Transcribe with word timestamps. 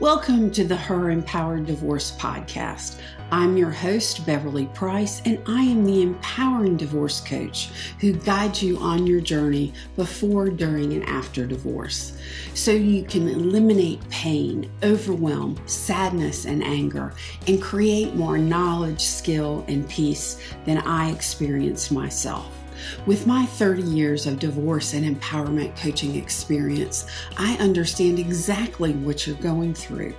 Welcome 0.00 0.50
to 0.52 0.64
the 0.64 0.74
Her 0.74 1.10
Empowered 1.10 1.66
Divorce 1.66 2.12
Podcast. 2.12 2.98
I'm 3.30 3.56
your 3.56 3.70
host, 3.70 4.26
Beverly 4.26 4.66
Price, 4.74 5.22
and 5.24 5.38
I 5.46 5.62
am 5.62 5.84
the 5.84 6.02
empowering 6.02 6.76
divorce 6.76 7.20
coach 7.20 7.68
who 8.00 8.12
guides 8.12 8.62
you 8.62 8.78
on 8.78 9.06
your 9.06 9.20
journey 9.20 9.72
before, 9.94 10.50
during, 10.50 10.94
and 10.94 11.04
after 11.04 11.46
divorce 11.46 12.18
so 12.54 12.72
you 12.72 13.04
can 13.04 13.28
eliminate 13.28 14.06
pain, 14.08 14.68
overwhelm, 14.82 15.60
sadness, 15.66 16.46
and 16.46 16.64
anger, 16.64 17.14
and 17.46 17.62
create 17.62 18.14
more 18.14 18.38
knowledge, 18.38 19.00
skill, 19.00 19.64
and 19.68 19.88
peace 19.88 20.38
than 20.64 20.78
I 20.78 21.12
experienced 21.12 21.92
myself. 21.92 22.61
With 23.06 23.26
my 23.26 23.46
30 23.46 23.82
years 23.82 24.26
of 24.26 24.38
divorce 24.38 24.94
and 24.94 25.04
empowerment 25.04 25.76
coaching 25.76 26.16
experience, 26.16 27.06
I 27.36 27.54
understand 27.56 28.18
exactly 28.18 28.92
what 28.92 29.26
you're 29.26 29.36
going 29.36 29.74
through. 29.74 30.14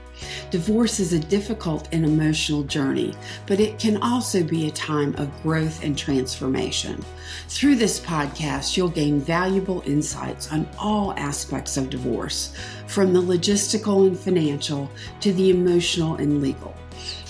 Divorce 0.52 1.00
is 1.00 1.14
a 1.14 1.20
difficult 1.20 1.90
and 1.92 2.06
emotional 2.06 2.64
journey, 2.64 3.14
but 3.48 3.60
it 3.60 3.80
can 3.80 3.98
also 3.98 4.44
be 4.44 4.68
a 4.68 4.72
time 4.72 5.16
of 5.16 5.32
growth 5.42 5.84
and 5.84 5.98
transformation. 5.98 7.04
Through 7.48 7.76
this 7.76 8.00
podcast, 8.00 8.78
you'll 8.78 8.90
gain 8.90 9.20
valuable 9.20 9.84
insights 9.86 10.52
on 10.52 10.68
all 10.78 11.14
aspects 11.18 11.78
of 11.78 11.90
divorce, 11.90 12.54
from 12.88 13.14
the 13.14 13.22
logistical 13.22 14.08
and 14.08 14.18
financial 14.18 14.90
to 15.22 15.34
the 15.34 15.50
emotional 15.50 16.16
and 16.16 16.42
legal. 16.42 16.76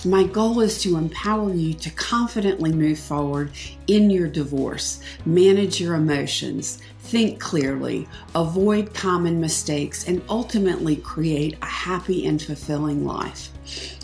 My 0.06 0.24
goal 0.24 0.60
is 0.60 0.82
to 0.82 0.98
empower 0.98 1.54
you 1.54 1.72
to 1.72 1.90
confidently 1.92 2.72
move 2.72 2.98
forward 2.98 3.52
in 3.86 4.10
your 4.10 4.28
divorce, 4.28 5.00
manage 5.24 5.80
your 5.80 5.94
emotions, 5.94 6.78
think 6.98 7.40
clearly, 7.40 8.06
avoid 8.34 8.92
common 8.92 9.40
mistakes, 9.40 10.06
and 10.06 10.20
ultimately 10.28 10.96
create 10.96 11.56
a 11.62 11.66
happy 11.66 12.26
and 12.26 12.42
fulfilling 12.42 13.06
life. 13.06 13.48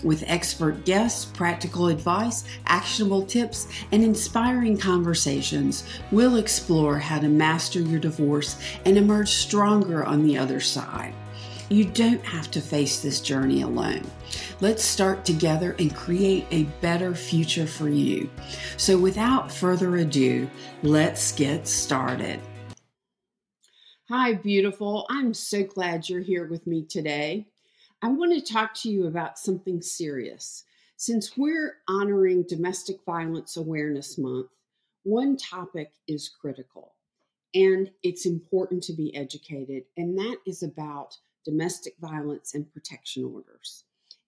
With 0.02 0.24
expert 0.26 0.86
guests, 0.86 1.26
practical 1.26 1.88
advice, 1.88 2.44
actionable 2.64 3.26
tips, 3.26 3.68
and 3.92 4.02
inspiring 4.02 4.78
conversations, 4.78 5.84
we'll 6.10 6.36
explore 6.36 6.98
how 6.98 7.18
to 7.18 7.28
master 7.28 7.80
your 7.80 8.00
divorce 8.00 8.58
and 8.86 8.96
emerge 8.96 9.28
stronger 9.28 10.02
on 10.02 10.26
the 10.26 10.38
other 10.38 10.60
side. 10.60 11.12
You 11.72 11.84
don't 11.84 12.24
have 12.24 12.50
to 12.50 12.60
face 12.60 13.00
this 13.00 13.20
journey 13.20 13.62
alone. 13.62 14.02
Let's 14.60 14.82
start 14.82 15.24
together 15.24 15.76
and 15.78 15.94
create 15.94 16.44
a 16.50 16.64
better 16.80 17.14
future 17.14 17.66
for 17.68 17.88
you. 17.88 18.28
So, 18.76 18.98
without 18.98 19.52
further 19.52 19.98
ado, 19.98 20.50
let's 20.82 21.30
get 21.30 21.68
started. 21.68 22.40
Hi, 24.08 24.34
beautiful. 24.34 25.06
I'm 25.10 25.32
so 25.32 25.62
glad 25.62 26.08
you're 26.08 26.20
here 26.20 26.48
with 26.48 26.66
me 26.66 26.82
today. 26.82 27.46
I 28.02 28.08
want 28.08 28.32
to 28.34 28.52
talk 28.52 28.74
to 28.82 28.90
you 28.90 29.06
about 29.06 29.38
something 29.38 29.80
serious. 29.80 30.64
Since 30.96 31.36
we're 31.36 31.76
honoring 31.86 32.42
Domestic 32.48 32.96
Violence 33.06 33.56
Awareness 33.56 34.18
Month, 34.18 34.48
one 35.04 35.36
topic 35.36 35.92
is 36.08 36.28
critical 36.28 36.94
and 37.54 37.92
it's 38.02 38.26
important 38.26 38.82
to 38.84 38.92
be 38.92 39.14
educated, 39.14 39.84
and 39.96 40.18
that 40.18 40.38
is 40.46 40.64
about 40.64 41.16
domestic 41.44 41.94
violence 42.00 42.54
and 42.54 42.72
protection 42.72 43.24
orders. 43.24 43.84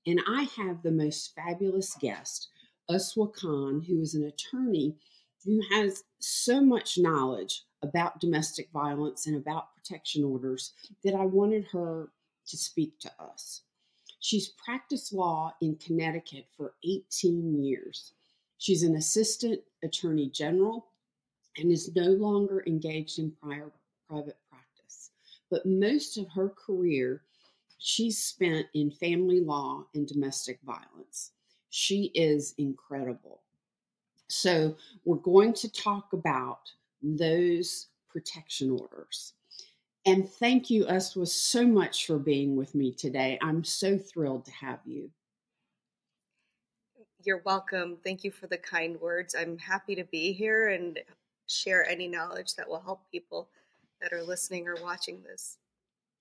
And 0.06 0.20
I 0.28 0.48
have 0.56 0.82
the 0.82 0.90
most 0.90 1.34
fabulous 1.34 1.94
guest, 2.00 2.48
Uswah 2.90 3.32
Khan, 3.34 3.84
who 3.86 4.00
is 4.00 4.14
an 4.14 4.24
attorney 4.24 4.96
who 5.44 5.60
has 5.72 6.04
so 6.18 6.60
much 6.60 6.98
knowledge 6.98 7.62
about 7.82 8.20
domestic 8.20 8.68
violence 8.72 9.26
and 9.26 9.36
about 9.36 9.74
protection 9.74 10.24
orders 10.24 10.72
that 11.04 11.14
I 11.14 11.24
wanted 11.24 11.66
her 11.72 12.10
to 12.46 12.56
speak 12.56 12.98
to 13.00 13.10
us. 13.20 13.62
She's 14.20 14.48
practiced 14.64 15.12
law 15.12 15.54
in 15.60 15.76
Connecticut 15.76 16.46
for 16.56 16.74
18 16.84 17.62
years. 17.62 18.12
She's 18.58 18.84
an 18.84 18.94
assistant 18.94 19.60
attorney 19.82 20.30
general 20.30 20.86
and 21.56 21.72
is 21.72 21.94
no 21.94 22.06
longer 22.06 22.62
engaged 22.66 23.18
in 23.18 23.32
prior 23.42 23.72
private. 24.08 24.36
But 25.52 25.66
most 25.66 26.16
of 26.16 26.30
her 26.30 26.48
career 26.48 27.22
she's 27.76 28.16
spent 28.16 28.66
in 28.72 28.90
family 28.90 29.40
law 29.40 29.84
and 29.94 30.06
domestic 30.06 30.58
violence. 30.64 31.32
She 31.68 32.10
is 32.14 32.54
incredible. 32.56 33.42
So, 34.28 34.76
we're 35.04 35.16
going 35.16 35.52
to 35.54 35.70
talk 35.70 36.14
about 36.14 36.70
those 37.02 37.88
protection 38.08 38.70
orders. 38.70 39.34
And 40.06 40.26
thank 40.26 40.70
you, 40.70 40.86
Uswah, 40.86 41.28
so 41.28 41.66
much 41.66 42.06
for 42.06 42.18
being 42.18 42.56
with 42.56 42.74
me 42.74 42.92
today. 42.92 43.38
I'm 43.42 43.62
so 43.62 43.98
thrilled 43.98 44.46
to 44.46 44.52
have 44.52 44.80
you. 44.86 45.10
You're 47.24 47.42
welcome. 47.44 47.98
Thank 48.02 48.24
you 48.24 48.30
for 48.30 48.46
the 48.46 48.56
kind 48.56 48.98
words. 49.00 49.34
I'm 49.38 49.58
happy 49.58 49.94
to 49.96 50.04
be 50.04 50.32
here 50.32 50.68
and 50.68 50.98
share 51.46 51.86
any 51.86 52.08
knowledge 52.08 52.54
that 52.54 52.68
will 52.68 52.80
help 52.80 53.02
people 53.10 53.50
that 54.02 54.12
are 54.12 54.22
listening 54.22 54.68
or 54.68 54.76
watching 54.82 55.22
this. 55.22 55.58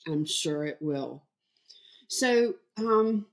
I'm 0.07 0.25
sure 0.25 0.65
it 0.65 0.77
will. 0.79 1.23
So, 2.07 2.55
um, 2.77 3.25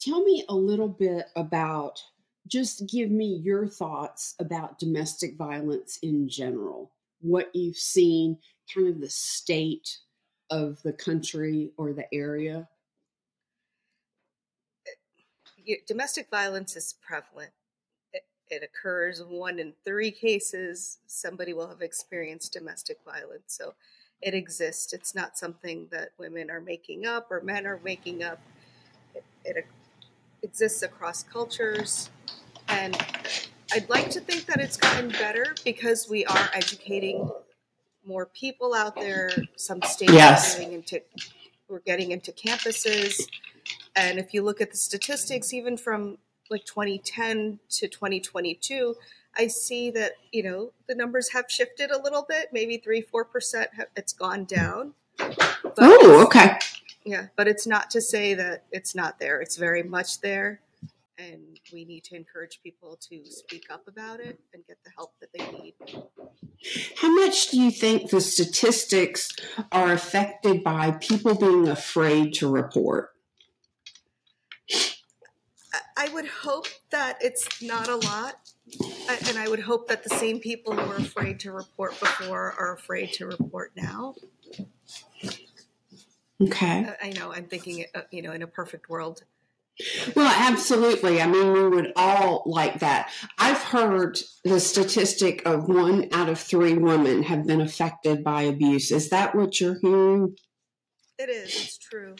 tell 0.00 0.22
me 0.22 0.44
a 0.48 0.54
little 0.54 0.88
bit 0.88 1.26
about 1.36 2.00
just 2.46 2.88
give 2.88 3.10
me 3.10 3.40
your 3.42 3.66
thoughts 3.66 4.34
about 4.40 4.78
domestic 4.78 5.36
violence 5.36 5.98
in 6.02 6.28
general, 6.28 6.92
what 7.20 7.50
you've 7.54 7.76
seen, 7.76 8.38
kind 8.74 8.88
of 8.88 9.00
the 9.00 9.10
state 9.10 9.98
of 10.50 10.82
the 10.82 10.92
country 10.92 11.72
or 11.76 11.92
the 11.92 12.12
area. 12.12 12.68
Domestic 15.86 16.28
violence 16.30 16.74
is 16.76 16.94
prevalent. 17.00 17.52
It, 18.50 18.62
occurs 18.62 19.22
one 19.22 19.58
in 19.58 19.72
three 19.84 20.10
cases. 20.10 20.98
Somebody 21.06 21.52
will 21.52 21.68
have 21.68 21.82
experienced 21.82 22.52
domestic 22.52 22.98
violence. 23.04 23.56
So, 23.58 23.74
it 24.22 24.34
exists. 24.34 24.92
It's 24.92 25.14
not 25.14 25.38
something 25.38 25.88
that 25.90 26.10
women 26.18 26.50
are 26.50 26.60
making 26.60 27.06
up 27.06 27.30
or 27.30 27.40
men 27.40 27.66
are 27.66 27.80
making 27.82 28.22
up. 28.22 28.38
It, 29.14 29.24
it 29.44 29.66
exists 30.42 30.82
across 30.82 31.22
cultures. 31.22 32.10
And 32.68 32.96
I'd 33.72 33.88
like 33.88 34.10
to 34.10 34.20
think 34.20 34.46
that 34.46 34.60
it's 34.60 34.76
gotten 34.76 35.08
better 35.10 35.54
because 35.64 36.08
we 36.08 36.24
are 36.26 36.50
educating 36.52 37.30
more 38.04 38.26
people 38.26 38.74
out 38.74 38.94
there. 38.94 39.30
Some 39.56 39.80
states 39.82 40.12
yes. 40.12 40.54
are 40.54 40.58
getting 40.60 40.74
into 40.74 41.00
we're 41.68 41.80
getting 41.80 42.10
into 42.10 42.32
campuses. 42.32 43.20
And 43.94 44.18
if 44.18 44.34
you 44.34 44.42
look 44.42 44.60
at 44.60 44.72
the 44.72 44.76
statistics, 44.76 45.54
even 45.54 45.76
from 45.76 46.18
like 46.50 46.64
2010 46.64 47.60
to 47.68 47.88
2022, 47.88 48.96
I 49.36 49.46
see 49.46 49.90
that 49.92 50.12
you 50.32 50.42
know 50.42 50.72
the 50.88 50.94
numbers 50.94 51.32
have 51.32 51.46
shifted 51.48 51.90
a 51.90 52.02
little 52.02 52.26
bit, 52.28 52.48
maybe 52.52 52.78
three, 52.78 53.00
four 53.00 53.24
percent. 53.24 53.70
It's 53.96 54.12
gone 54.12 54.44
down. 54.44 54.94
oh, 55.78 56.24
okay. 56.26 56.56
Yeah, 57.04 57.28
but 57.36 57.48
it's 57.48 57.66
not 57.66 57.90
to 57.90 58.00
say 58.00 58.34
that 58.34 58.64
it's 58.72 58.94
not 58.94 59.18
there. 59.18 59.40
It's 59.40 59.56
very 59.56 59.82
much 59.82 60.20
there, 60.20 60.60
and 61.18 61.58
we 61.72 61.84
need 61.84 62.04
to 62.04 62.16
encourage 62.16 62.60
people 62.62 62.98
to 63.08 63.24
speak 63.24 63.66
up 63.70 63.86
about 63.86 64.20
it 64.20 64.38
and 64.52 64.66
get 64.66 64.78
the 64.84 64.90
help 64.96 65.14
that 65.20 65.30
they 65.32 65.50
need. 65.52 65.74
How 66.96 67.14
much 67.14 67.50
do 67.50 67.60
you 67.60 67.70
think 67.70 68.10
the 68.10 68.20
statistics 68.20 69.30
are 69.72 69.92
affected 69.92 70.62
by 70.62 70.90
people 70.92 71.34
being 71.34 71.68
afraid 71.68 72.34
to 72.34 72.50
report? 72.50 73.10
I 76.00 76.08
would 76.14 76.26
hope 76.26 76.66
that 76.92 77.18
it's 77.20 77.60
not 77.60 77.88
a 77.88 77.96
lot 77.96 78.36
and 79.28 79.36
I 79.36 79.48
would 79.48 79.60
hope 79.60 79.88
that 79.88 80.02
the 80.02 80.08
same 80.08 80.40
people 80.40 80.74
who 80.74 80.88
were 80.88 80.96
afraid 80.96 81.40
to 81.40 81.52
report 81.52 82.00
before 82.00 82.54
are 82.58 82.72
afraid 82.74 83.12
to 83.14 83.26
report 83.26 83.72
now. 83.76 84.14
Okay. 86.42 86.88
I 87.02 87.10
know. 87.10 87.34
I'm 87.34 87.44
thinking, 87.44 87.84
uh, 87.94 88.00
you 88.10 88.22
know, 88.22 88.32
in 88.32 88.40
a 88.40 88.46
perfect 88.46 88.88
world. 88.88 89.24
Well, 90.16 90.32
absolutely. 90.34 91.20
I 91.20 91.26
mean, 91.26 91.52
we 91.52 91.68
would 91.68 91.92
all 91.96 92.44
like 92.46 92.80
that. 92.80 93.10
I've 93.38 93.62
heard 93.62 94.18
the 94.42 94.58
statistic 94.58 95.42
of 95.44 95.68
one 95.68 96.08
out 96.12 96.30
of 96.30 96.40
three 96.40 96.78
women 96.78 97.24
have 97.24 97.46
been 97.46 97.60
affected 97.60 98.24
by 98.24 98.42
abuse. 98.42 98.90
Is 98.90 99.10
that 99.10 99.34
what 99.34 99.60
you're 99.60 99.78
hearing? 99.82 100.34
It 101.18 101.28
is. 101.28 101.48
It's 101.48 101.76
true. 101.76 102.16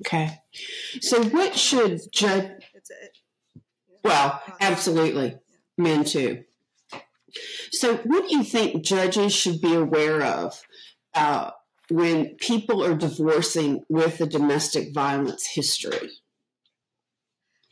Okay. 0.00 0.38
So, 1.00 1.22
what 1.24 1.56
should 1.56 2.00
judge? 2.12 2.50
Well, 4.02 4.40
absolutely. 4.60 5.38
Men 5.76 6.04
too. 6.04 6.44
So, 7.70 7.96
what 7.96 8.28
do 8.28 8.36
you 8.36 8.44
think 8.44 8.84
judges 8.84 9.34
should 9.34 9.60
be 9.60 9.74
aware 9.74 10.22
of 10.22 10.60
uh, 11.14 11.50
when 11.90 12.36
people 12.36 12.84
are 12.84 12.94
divorcing 12.94 13.84
with 13.88 14.20
a 14.20 14.26
domestic 14.26 14.92
violence 14.94 15.46
history? 15.46 16.10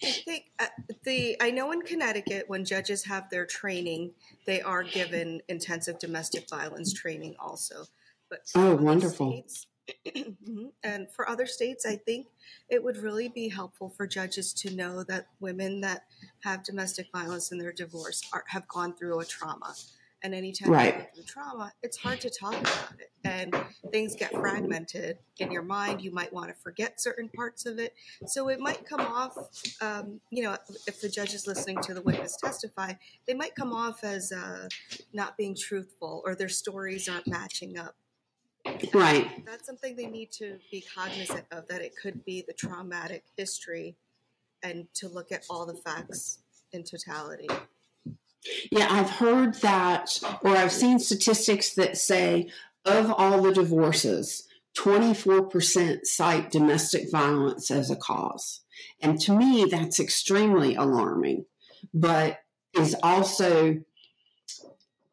I 0.02 0.10
think 0.10 0.44
uh, 0.60 0.66
the 1.04 1.36
I 1.42 1.50
know 1.50 1.72
in 1.72 1.82
Connecticut 1.82 2.44
when 2.46 2.64
judges 2.64 3.04
have 3.06 3.30
their 3.30 3.46
training, 3.46 4.12
they 4.46 4.62
are 4.62 4.84
given 4.84 5.40
intensive 5.48 5.98
domestic 5.98 6.48
violence 6.48 6.92
training 6.92 7.34
also. 7.40 7.84
But 8.30 8.40
oh, 8.54 8.76
wonderful! 8.76 9.32
States. 9.32 9.66
and 10.82 11.10
for 11.12 11.28
other 11.28 11.46
states, 11.46 11.86
I 11.86 11.96
think 11.96 12.28
it 12.68 12.82
would 12.82 12.96
really 12.98 13.28
be 13.28 13.48
helpful 13.48 13.90
for 13.90 14.06
judges 14.06 14.52
to 14.54 14.74
know 14.74 15.02
that 15.04 15.28
women 15.40 15.80
that 15.82 16.04
have 16.44 16.64
domestic 16.64 17.08
violence 17.12 17.52
in 17.52 17.58
their 17.58 17.72
divorce 17.72 18.22
are, 18.32 18.44
have 18.48 18.68
gone 18.68 18.94
through 18.94 19.20
a 19.20 19.24
trauma. 19.24 19.74
And 20.22 20.34
anytime 20.34 20.72
Right. 20.72 20.94
you 20.94 21.00
go 21.00 21.06
through 21.14 21.24
trauma, 21.24 21.72
it's 21.82 21.96
hard 21.96 22.20
to 22.22 22.30
talk 22.30 22.54
about 22.60 22.94
it. 22.98 23.10
And 23.24 23.54
things 23.92 24.16
get 24.16 24.32
fragmented 24.32 25.18
in 25.38 25.52
your 25.52 25.62
mind. 25.62 26.02
You 26.02 26.10
might 26.10 26.32
want 26.32 26.48
to 26.48 26.54
forget 26.54 27.00
certain 27.00 27.28
parts 27.28 27.66
of 27.66 27.78
it. 27.78 27.94
So 28.26 28.48
it 28.48 28.58
might 28.58 28.84
come 28.84 29.00
off, 29.00 29.36
um, 29.80 30.20
you 30.30 30.42
know, 30.42 30.56
if 30.86 31.00
the 31.00 31.08
judge 31.08 31.34
is 31.34 31.46
listening 31.46 31.80
to 31.82 31.94
the 31.94 32.02
witness 32.02 32.36
testify, 32.36 32.94
they 33.26 33.34
might 33.34 33.54
come 33.54 33.72
off 33.72 34.02
as 34.02 34.32
uh, 34.32 34.68
not 35.12 35.36
being 35.36 35.54
truthful 35.54 36.22
or 36.24 36.34
their 36.34 36.48
stories 36.48 37.08
aren't 37.08 37.28
matching 37.28 37.78
up 37.78 37.94
Right. 38.94 39.44
that's 39.46 39.66
something 39.66 39.96
they 39.96 40.06
need 40.06 40.30
to 40.32 40.58
be 40.70 40.84
cognizant 40.94 41.44
of 41.50 41.66
that 41.68 41.80
it 41.80 41.94
could 42.00 42.24
be 42.24 42.44
the 42.46 42.54
traumatic 42.54 43.24
history 43.36 43.96
and 44.62 44.86
to 44.94 45.08
look 45.08 45.32
at 45.32 45.44
all 45.50 45.66
the 45.66 45.74
facts 45.74 46.40
in 46.72 46.84
totality 46.84 47.48
Yeah, 48.70 48.86
I've 48.90 49.10
heard 49.10 49.54
that, 49.62 50.20
or 50.42 50.56
I've 50.56 50.72
seen 50.72 50.98
statistics 50.98 51.74
that 51.74 51.96
say 51.96 52.48
of 52.84 53.10
all 53.10 53.42
the 53.42 53.52
divorces, 53.52 54.48
24% 54.76 56.04
cite 56.04 56.50
domestic 56.50 57.10
violence 57.10 57.70
as 57.70 57.90
a 57.90 57.96
cause. 57.96 58.60
And 59.02 59.20
to 59.22 59.36
me, 59.36 59.66
that's 59.68 59.98
extremely 59.98 60.74
alarming, 60.74 61.46
but 61.92 62.38
is 62.76 62.94
also 63.02 63.78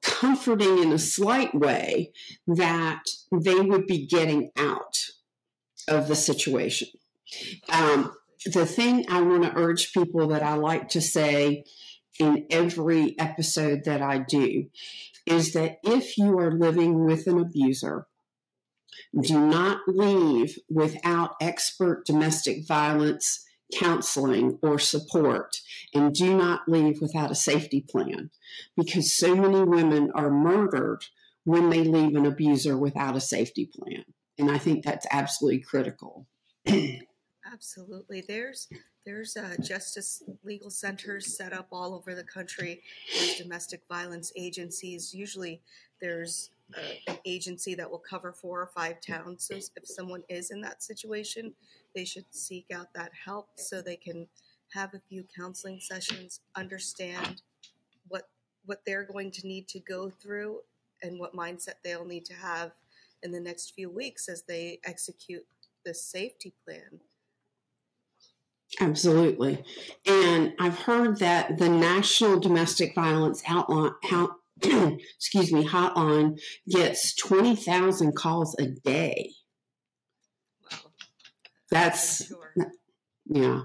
comforting 0.05 0.77
in 0.77 0.91
a 0.91 0.99
slight 0.99 1.53
way 1.55 2.11
that 2.47 3.03
they 3.31 3.59
would 3.59 3.87
be 3.87 4.05
getting 4.05 4.51
out 4.55 5.09
of 5.87 6.07
the 6.07 6.15
situation. 6.15 6.87
Um, 7.69 8.13
the 8.45 8.65
thing 8.65 9.05
I 9.09 9.21
want 9.21 9.43
to 9.43 9.55
urge 9.55 9.93
people 9.93 10.27
that 10.27 10.43
I 10.43 10.53
like 10.53 10.89
to 10.89 11.01
say 11.01 11.65
in 12.19 12.45
every 12.49 13.19
episode 13.19 13.83
that 13.85 14.01
I 14.01 14.19
do 14.19 14.67
is 15.25 15.53
that 15.53 15.79
if 15.83 16.17
you 16.17 16.37
are 16.39 16.51
living 16.51 17.03
with 17.05 17.25
an 17.27 17.39
abuser, 17.39 18.05
do 19.19 19.39
not 19.39 19.79
leave 19.87 20.59
without 20.69 21.35
expert 21.41 22.05
domestic 22.05 22.67
violence 22.67 23.44
counseling 23.73 24.59
or 24.61 24.79
support, 24.79 25.57
and 25.93 26.13
do 26.13 26.37
not 26.37 26.67
leave 26.67 27.01
without 27.01 27.31
a 27.31 27.35
safety 27.35 27.81
plan 27.81 28.29
because 28.77 29.15
so 29.15 29.35
many 29.35 29.63
women 29.63 30.11
are 30.13 30.29
murdered 30.29 31.05
when 31.43 31.69
they 31.69 31.83
leave 31.83 32.15
an 32.15 32.25
abuser 32.25 32.77
without 32.77 33.15
a 33.15 33.21
safety 33.21 33.69
plan. 33.73 34.05
And 34.37 34.51
I 34.51 34.57
think 34.57 34.83
that's 34.83 35.07
absolutely 35.11 35.61
critical. 35.61 36.27
absolutely 37.51 38.23
there's 38.27 38.67
there's 39.05 39.37
uh, 39.37 39.55
justice 39.61 40.23
legal 40.43 40.69
centers 40.69 41.37
set 41.37 41.53
up 41.53 41.67
all 41.71 41.93
over 41.93 42.15
the 42.15 42.23
country 42.23 42.81
there's 43.15 43.35
domestic 43.35 43.81
violence 43.87 44.31
agencies 44.35 45.13
usually 45.13 45.61
there's 46.01 46.49
an 47.07 47.17
agency 47.25 47.75
that 47.75 47.89
will 47.89 48.01
cover 48.09 48.33
four 48.33 48.61
or 48.61 48.67
five 48.67 48.99
towns 48.99 49.45
so 49.45 49.55
if 49.55 49.85
someone 49.85 50.23
is 50.27 50.49
in 50.49 50.59
that 50.61 50.81
situation 50.81 51.53
they 51.95 52.05
should 52.05 52.25
seek 52.31 52.65
out 52.73 52.93
that 52.93 53.11
help 53.25 53.49
so 53.55 53.81
they 53.81 53.95
can 53.95 54.27
have 54.73 54.93
a 54.93 55.01
few 55.09 55.23
counseling 55.35 55.79
sessions 55.79 56.41
understand 56.55 57.41
what 58.07 58.29
what 58.65 58.81
they're 58.85 59.03
going 59.03 59.31
to 59.31 59.47
need 59.47 59.67
to 59.67 59.79
go 59.79 60.09
through 60.09 60.59
and 61.01 61.19
what 61.19 61.35
mindset 61.35 61.75
they'll 61.83 62.05
need 62.05 62.25
to 62.25 62.33
have 62.33 62.71
in 63.23 63.31
the 63.31 63.39
next 63.39 63.73
few 63.75 63.89
weeks 63.89 64.27
as 64.27 64.43
they 64.43 64.79
execute 64.83 65.45
this 65.85 66.03
safety 66.03 66.53
plan 66.65 66.99
Absolutely. 68.81 69.63
And 70.05 70.53
I've 70.59 70.79
heard 70.79 71.19
that 71.19 71.57
the 71.57 71.69
National 71.69 72.39
Domestic 72.39 72.95
Violence 72.95 73.43
Outline, 73.47 73.91
how, 74.03 74.35
excuse 74.61 75.51
me, 75.51 75.65
hotline 75.65 76.39
gets 76.67 77.15
20,000 77.15 78.15
calls 78.15 78.55
a 78.59 78.67
day. 78.67 79.31
That's, 81.71 82.27
sure 82.27 82.53
yeah. 83.25 83.61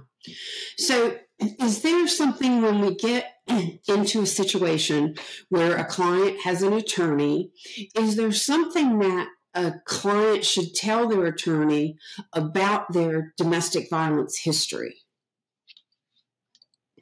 So, 0.76 1.16
is 1.38 1.82
there 1.82 2.06
something 2.06 2.62
when 2.62 2.80
we 2.80 2.94
get 2.94 3.34
into 3.88 4.22
a 4.22 4.26
situation 4.26 5.16
where 5.48 5.76
a 5.76 5.84
client 5.84 6.40
has 6.42 6.62
an 6.62 6.72
attorney, 6.72 7.50
is 7.96 8.16
there 8.16 8.32
something 8.32 8.98
that 8.98 9.28
a 9.54 9.74
client 9.84 10.44
should 10.44 10.74
tell 10.74 11.08
their 11.08 11.26
attorney 11.26 11.96
about 12.32 12.92
their 12.92 13.34
domestic 13.36 13.90
violence 13.90 14.38
history? 14.38 14.96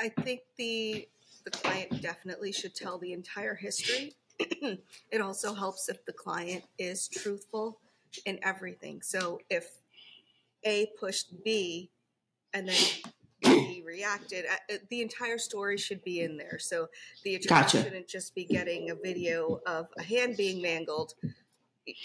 I 0.00 0.08
think 0.08 0.40
the 0.56 1.08
the 1.44 1.50
client 1.50 2.02
definitely 2.02 2.52
should 2.52 2.74
tell 2.74 2.98
the 2.98 3.12
entire 3.12 3.54
history. 3.54 4.14
it 4.38 5.20
also 5.20 5.54
helps 5.54 5.88
if 5.88 6.04
the 6.04 6.12
client 6.12 6.64
is 6.78 7.08
truthful 7.08 7.80
in 8.26 8.38
everything. 8.42 9.00
So 9.02 9.40
if 9.48 9.77
A 10.64 10.90
pushed 10.98 11.32
B 11.44 11.90
and 12.52 12.68
then 12.68 12.76
B 13.42 13.82
reacted, 13.86 14.44
uh, 14.46 14.74
the 14.90 15.02
entire 15.02 15.38
story 15.38 15.76
should 15.78 16.02
be 16.04 16.20
in 16.22 16.36
there. 16.36 16.58
So 16.58 16.88
the 17.24 17.36
attorney 17.36 17.60
Gotcha. 17.62 17.82
shouldn't 17.82 18.08
just 18.08 18.34
be 18.34 18.44
getting 18.44 18.90
a 18.90 18.94
video 18.94 19.60
of 19.66 19.86
a 19.96 20.02
hand 20.02 20.36
being 20.36 20.60
mangled. 20.62 21.14
The- 21.86 21.96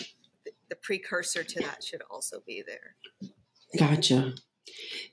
The 0.69 0.75
precursor 0.77 1.43
to 1.43 1.59
that 1.61 1.83
should 1.83 2.01
also 2.09 2.41
be 2.47 2.63
there. 2.65 2.95
Gotcha. 3.77 4.33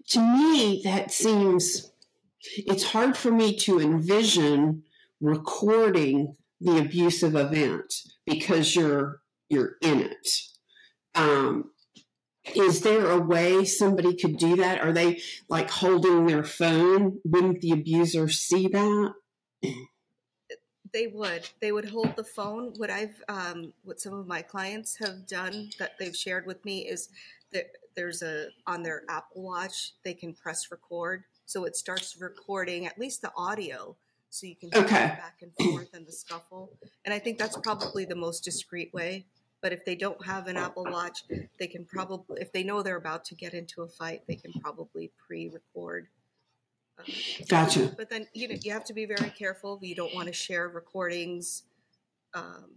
To 0.09 0.21
me, 0.21 0.81
that 0.85 1.13
seems, 1.13 1.93
it's 2.57 2.85
hard 2.85 3.17
for 3.17 3.31
me 3.31 3.57
to 3.59 3.79
envision 3.81 4.85
recording 5.21 6.37
the 6.61 6.79
abusive 6.79 7.35
event 7.35 7.93
because 8.25 8.75
you're 8.75 9.21
you're 9.51 9.77
in 9.83 10.01
it. 10.01 10.29
Um, 11.15 11.73
is 12.55 12.81
there 12.83 13.11
a 13.11 13.19
way 13.19 13.65
somebody 13.65 14.17
could 14.17 14.37
do 14.39 14.57
that? 14.57 14.81
Are 14.81 14.93
they 14.93 15.21
like 15.49 15.71
holding 15.71 16.27
their 16.27 16.45
phone? 16.45 17.21
Wouldn't 17.25 17.61
the 17.61 17.73
abuser 17.73 18.29
see 18.29 18.69
that? 18.69 19.15
They 20.93 21.07
would. 21.07 21.49
They 21.61 21.71
would 21.71 21.89
hold 21.89 22.17
the 22.17 22.25
phone. 22.25 22.73
What 22.77 22.91
I've, 22.91 23.23
um, 23.29 23.73
what 23.85 24.01
some 24.01 24.15
of 24.15 24.27
my 24.27 24.43
clients 24.43 24.97
have 24.97 25.27
done 25.27 25.71
that 25.79 25.99
they've 25.99 26.17
shared 26.17 26.47
with 26.47 26.65
me 26.65 26.89
is 26.89 27.11
that 27.53 27.67
there's 27.95 28.23
a 28.23 28.49
on 28.67 28.83
their 28.83 29.03
Apple 29.09 29.43
Watch 29.43 29.93
they 30.05 30.15
can 30.15 30.33
press 30.33 30.71
record, 30.71 31.25
so 31.47 31.65
it 31.65 31.77
starts 31.77 32.17
recording 32.21 32.87
at 32.87 32.99
least 32.99 33.23
the 33.23 33.33
audio, 33.37 33.97
so 34.31 34.47
you 34.47 34.57
can 34.57 34.71
Okay. 34.75 35.07
back 35.19 35.43
and 35.43 35.53
forth 35.55 35.93
and 35.93 36.07
the 36.07 36.13
scuffle. 36.13 36.71
And 37.05 37.13
I 37.13 37.19
think 37.19 37.39
that's 37.39 37.57
probably 37.57 38.05
the 38.05 38.17
most 38.17 38.43
discreet 38.45 38.93
way. 38.95 39.27
But 39.63 39.73
if 39.73 39.85
they 39.85 39.95
don't 39.95 40.25
have 40.25 40.47
an 40.47 40.57
Apple 40.57 40.85
Watch, 40.85 41.25
they 41.59 41.67
can 41.67 41.85
probably, 41.85 42.41
if 42.41 42.53
they 42.53 42.63
know 42.63 42.83
they're 42.83 42.97
about 42.97 43.25
to 43.27 43.35
get 43.35 43.53
into 43.53 43.83
a 43.83 43.89
fight, 43.89 44.23
they 44.27 44.37
can 44.37 44.53
probably 44.61 45.11
pre-record. 45.27 46.09
Um, 46.99 47.05
Gotcha. 47.49 47.93
but 47.97 48.09
then 48.11 48.27
you 48.35 48.49
know 48.49 48.57
you 48.63 48.73
have 48.73 48.85
to 48.85 48.95
be 48.95 49.07
very 49.07 49.31
careful. 49.31 49.79
You 49.83 49.95
don't 49.95 50.15
want 50.15 50.29
to 50.29 50.33
share 50.33 50.69
recordings 50.69 51.65
um, 52.35 52.73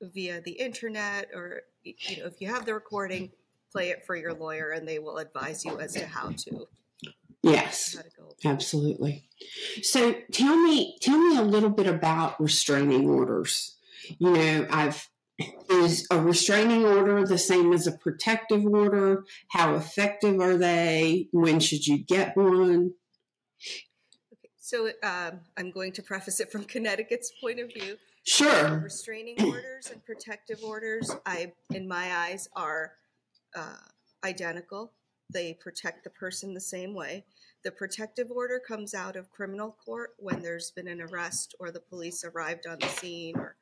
via 0.00 0.40
the 0.40 0.52
internet, 0.52 1.28
or 1.34 1.62
you 1.84 2.18
know 2.18 2.26
if 2.26 2.40
you 2.40 2.48
have 2.48 2.64
the 2.64 2.74
recording, 2.74 3.30
play 3.72 3.90
it 3.90 4.04
for 4.06 4.16
your 4.16 4.32
lawyer, 4.32 4.70
and 4.70 4.86
they 4.86 4.98
will 4.98 5.18
advise 5.18 5.64
you 5.64 5.78
as 5.80 5.92
to 5.94 6.06
how 6.06 6.30
to 6.30 6.66
Yes. 7.42 7.94
how 7.96 8.02
to 8.02 8.08
go. 8.16 8.50
Absolutely. 8.50 9.28
So 9.82 10.14
tell 10.32 10.56
me, 10.56 10.98
tell 11.00 11.18
me 11.18 11.36
a 11.36 11.42
little 11.42 11.70
bit 11.70 11.86
about 11.86 12.40
restraining 12.40 13.08
orders. 13.08 13.75
You 14.18 14.32
know, 14.32 14.66
I've 14.70 15.08
is 15.68 16.06
a 16.10 16.18
restraining 16.18 16.84
order 16.84 17.26
the 17.26 17.38
same 17.38 17.72
as 17.72 17.86
a 17.86 17.92
protective 17.92 18.64
order? 18.64 19.24
How 19.50 19.74
effective 19.74 20.40
are 20.40 20.56
they? 20.56 21.28
When 21.32 21.60
should 21.60 21.86
you 21.86 21.98
get 21.98 22.36
one? 22.36 22.92
Okay, 24.32 24.50
so 24.58 24.90
um, 25.02 25.40
I'm 25.56 25.70
going 25.70 25.92
to 25.92 26.02
preface 26.02 26.40
it 26.40 26.50
from 26.50 26.64
Connecticut's 26.64 27.32
point 27.40 27.60
of 27.60 27.72
view. 27.72 27.96
Sure. 28.26 28.80
restraining 28.80 29.36
orders 29.40 29.88
and 29.92 30.04
protective 30.04 30.58
orders 30.64 31.14
i 31.24 31.52
in 31.72 31.86
my 31.86 32.12
eyes 32.12 32.48
are 32.56 32.94
uh, 33.54 33.76
identical 34.24 34.90
they 35.32 35.54
protect 35.54 36.02
the 36.02 36.10
person 36.10 36.52
the 36.52 36.60
same 36.60 36.92
way 36.92 37.24
the 37.62 37.70
protective 37.70 38.30
order 38.32 38.60
comes 38.60 38.94
out 38.94 39.14
of 39.14 39.30
criminal 39.30 39.76
court 39.84 40.10
when 40.18 40.42
there's 40.42 40.72
been 40.72 40.88
an 40.88 41.00
arrest 41.00 41.54
or 41.60 41.70
the 41.70 41.80
police 41.80 42.24
arrived 42.24 42.66
on 42.66 42.78
the 42.80 42.88
scene 42.88 43.36
or 43.36 43.55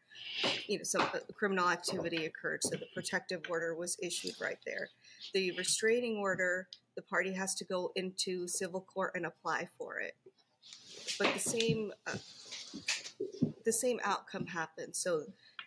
you 0.66 0.78
know 0.78 0.84
some 0.84 1.02
uh, 1.02 1.18
criminal 1.34 1.68
activity 1.68 2.26
occurred 2.26 2.62
so 2.62 2.70
the 2.70 2.86
protective 2.94 3.42
order 3.48 3.74
was 3.74 3.96
issued 4.02 4.34
right 4.40 4.58
there 4.66 4.88
the 5.32 5.52
restraining 5.52 6.16
order 6.16 6.68
the 6.96 7.02
party 7.02 7.32
has 7.32 7.54
to 7.54 7.64
go 7.64 7.92
into 7.96 8.46
civil 8.46 8.80
court 8.80 9.12
and 9.14 9.26
apply 9.26 9.68
for 9.78 9.98
it 9.98 10.14
but 11.18 11.32
the 11.32 11.40
same 11.40 11.92
uh, 12.06 12.16
the 13.64 13.72
same 13.72 13.98
outcome 14.04 14.46
happens. 14.46 14.98
So 14.98 15.24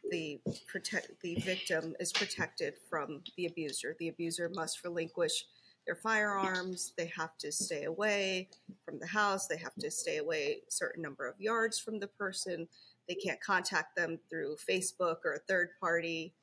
the 0.10 0.40
protect 0.68 1.12
the 1.22 1.36
victim 1.36 1.96
is 2.00 2.14
protected 2.14 2.76
from 2.90 3.22
the 3.36 3.48
abuser. 3.48 3.96
The 4.00 4.10
abuser 4.10 4.50
must 4.54 4.84
relinquish 4.84 5.46
their 5.86 5.96
firearms. 5.96 6.94
They 6.98 7.12
have 7.18 7.38
to 7.40 7.52
stay 7.52 7.84
away 7.84 8.50
from 8.86 9.00
the 9.00 9.08
house. 9.08 9.48
They 9.48 9.58
have 9.58 9.76
to 9.76 9.92
stay 9.92 10.18
away 10.18 10.62
a 10.68 10.72
certain 10.72 11.02
number 11.02 11.28
of 11.28 11.40
yards 11.40 11.80
from 11.80 12.00
the 12.00 12.08
person. 12.08 12.68
They 13.08 13.16
can't 13.16 13.42
contact 13.42 13.96
them 13.96 14.20
through 14.30 14.58
Facebook 14.70 15.18
or 15.24 15.34
a 15.34 15.40
third 15.40 15.70
party. 15.80 16.34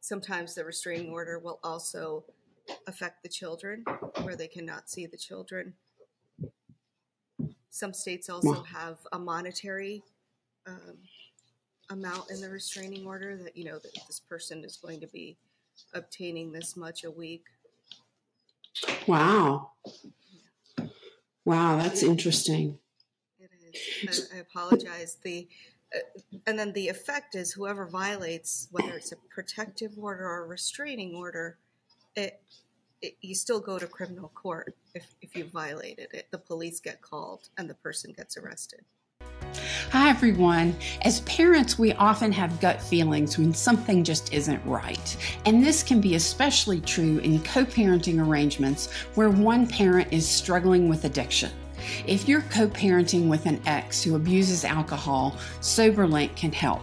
Sometimes 0.00 0.54
the 0.54 0.64
restraining 0.64 1.10
order 1.10 1.38
will 1.38 1.60
also 1.62 2.24
affect 2.86 3.22
the 3.22 3.28
children, 3.28 3.84
where 4.22 4.36
they 4.36 4.48
cannot 4.48 4.88
see 4.88 5.06
the 5.06 5.16
children. 5.16 5.74
Some 7.70 7.92
states 7.92 8.28
also 8.28 8.62
have 8.62 8.98
a 9.12 9.18
monetary 9.18 10.02
um, 10.66 10.98
amount 11.90 12.30
in 12.30 12.40
the 12.40 12.48
restraining 12.48 13.06
order 13.06 13.36
that 13.36 13.56
you 13.56 13.64
know 13.64 13.78
that 13.78 13.94
this 14.06 14.20
person 14.20 14.64
is 14.64 14.76
going 14.76 15.00
to 15.00 15.06
be 15.06 15.36
obtaining 15.94 16.52
this 16.52 16.76
much 16.76 17.04
a 17.04 17.10
week. 17.10 17.44
Wow. 19.06 19.70
Wow, 21.44 21.78
that's 21.78 22.02
interesting. 22.02 22.78
It 23.38 23.50
is. 24.08 24.30
I, 24.34 24.38
apologize. 24.38 25.16
The 25.22 25.48
and 26.46 26.58
then 26.58 26.72
the 26.72 26.88
effect 26.88 27.34
is 27.34 27.52
whoever 27.52 27.86
violates, 27.86 28.68
whether 28.70 28.92
it's 28.92 29.12
a 29.12 29.16
protective 29.28 29.92
order 29.98 30.24
or 30.24 30.44
a 30.44 30.46
restraining 30.46 31.14
order, 31.14 31.58
it, 32.16 32.40
it 33.02 33.16
you 33.20 33.34
still 33.34 33.60
go 33.60 33.78
to 33.78 33.86
criminal 33.86 34.30
court 34.34 34.74
if 34.94 35.14
if 35.20 35.34
you 35.34 35.44
violated 35.44 36.08
it. 36.12 36.26
The 36.30 36.38
police 36.38 36.80
get 36.80 37.00
called 37.00 37.48
and 37.58 37.68
the 37.68 37.74
person 37.74 38.12
gets 38.12 38.36
arrested. 38.36 38.84
Hi, 39.90 40.08
everyone. 40.08 40.76
As 41.02 41.20
parents, 41.22 41.76
we 41.76 41.92
often 41.94 42.30
have 42.30 42.60
gut 42.60 42.80
feelings 42.80 43.36
when 43.36 43.52
something 43.52 44.04
just 44.04 44.32
isn't 44.32 44.64
right. 44.64 45.16
And 45.46 45.64
this 45.64 45.82
can 45.82 46.00
be 46.00 46.14
especially 46.14 46.80
true 46.80 47.18
in 47.18 47.42
co 47.42 47.64
parenting 47.64 48.24
arrangements 48.24 48.92
where 49.16 49.30
one 49.30 49.66
parent 49.66 50.12
is 50.12 50.28
struggling 50.28 50.88
with 50.88 51.04
addiction. 51.04 51.50
If 52.06 52.28
you're 52.28 52.42
co 52.42 52.68
parenting 52.68 53.28
with 53.28 53.46
an 53.46 53.60
ex 53.66 54.02
who 54.02 54.14
abuses 54.14 54.64
alcohol, 54.64 55.36
SoberLink 55.60 56.36
can 56.36 56.52
help. 56.52 56.82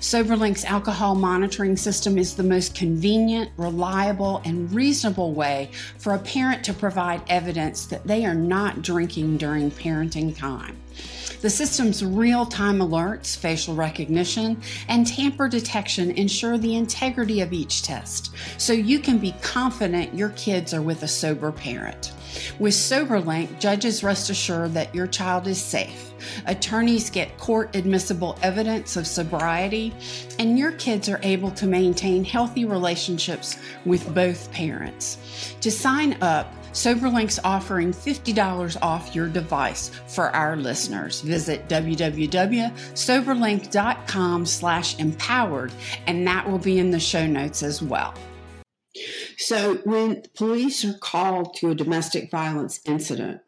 SoberLink's 0.00 0.64
alcohol 0.64 1.14
monitoring 1.14 1.76
system 1.76 2.16
is 2.16 2.34
the 2.34 2.42
most 2.42 2.74
convenient, 2.74 3.50
reliable, 3.56 4.40
and 4.44 4.72
reasonable 4.72 5.32
way 5.32 5.70
for 5.98 6.14
a 6.14 6.18
parent 6.18 6.64
to 6.64 6.72
provide 6.72 7.22
evidence 7.28 7.86
that 7.86 8.06
they 8.06 8.24
are 8.24 8.34
not 8.34 8.82
drinking 8.82 9.36
during 9.36 9.70
parenting 9.70 10.36
time. 10.36 10.76
The 11.42 11.50
system's 11.50 12.04
real 12.04 12.46
time 12.46 12.78
alerts, 12.78 13.36
facial 13.36 13.74
recognition, 13.74 14.60
and 14.88 15.06
tamper 15.06 15.48
detection 15.48 16.10
ensure 16.12 16.58
the 16.58 16.76
integrity 16.76 17.40
of 17.40 17.52
each 17.52 17.82
test, 17.82 18.34
so 18.58 18.72
you 18.72 18.98
can 18.98 19.18
be 19.18 19.34
confident 19.42 20.14
your 20.14 20.30
kids 20.30 20.72
are 20.72 20.82
with 20.82 21.02
a 21.02 21.08
sober 21.08 21.52
parent. 21.52 22.12
With 22.58 22.74
SoberLink, 22.74 23.58
judges 23.58 24.02
rest 24.02 24.30
assured 24.30 24.74
that 24.74 24.94
your 24.94 25.06
child 25.06 25.46
is 25.46 25.60
safe. 25.60 26.12
Attorneys 26.46 27.10
get 27.10 27.36
court 27.38 27.74
admissible 27.76 28.38
evidence 28.42 28.96
of 28.96 29.06
sobriety, 29.06 29.94
and 30.38 30.58
your 30.58 30.72
kids 30.72 31.08
are 31.08 31.20
able 31.22 31.50
to 31.52 31.66
maintain 31.66 32.24
healthy 32.24 32.64
relationships 32.64 33.58
with 33.84 34.14
both 34.14 34.50
parents. 34.52 35.18
To 35.60 35.70
sign 35.70 36.16
up, 36.22 36.52
SoberLink's 36.76 37.40
offering 37.42 37.90
$50 37.90 38.76
off 38.82 39.14
your 39.14 39.28
device 39.28 39.90
for 40.08 40.28
our 40.36 40.56
listeners. 40.56 41.22
Visit 41.22 41.66
www.soberlink.com 41.68 44.46
slash 44.46 44.98
empowered, 44.98 45.72
and 46.06 46.26
that 46.26 46.46
will 46.46 46.58
be 46.58 46.78
in 46.78 46.90
the 46.90 47.00
show 47.00 47.26
notes 47.26 47.62
as 47.62 47.80
well. 47.80 48.12
So, 49.38 49.76
when 49.84 50.24
police 50.34 50.84
are 50.84 50.98
called 50.98 51.54
to 51.56 51.70
a 51.70 51.74
domestic 51.74 52.30
violence 52.30 52.78
incident, 52.84 53.40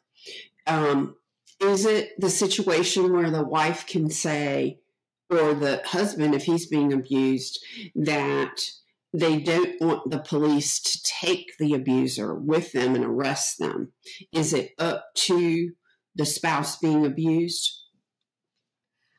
um, 0.66 1.14
is 1.60 1.84
it 1.84 2.18
the 2.18 2.30
situation 2.30 3.12
where 3.12 3.30
the 3.30 3.44
wife 3.44 3.86
can 3.86 4.08
say, 4.08 4.80
or 5.28 5.52
the 5.52 5.82
husband, 5.84 6.34
if 6.34 6.44
he's 6.44 6.64
being 6.64 6.94
abused, 6.94 7.62
that 7.94 8.70
they 9.18 9.40
don't 9.40 9.80
want 9.80 10.10
the 10.10 10.18
police 10.18 10.80
to 10.80 11.02
take 11.02 11.56
the 11.58 11.74
abuser 11.74 12.34
with 12.34 12.72
them 12.72 12.94
and 12.94 13.04
arrest 13.04 13.58
them? 13.58 13.92
Is 14.32 14.52
it 14.52 14.72
up 14.78 15.06
to 15.14 15.72
the 16.14 16.26
spouse 16.26 16.78
being 16.78 17.04
abused? 17.04 17.70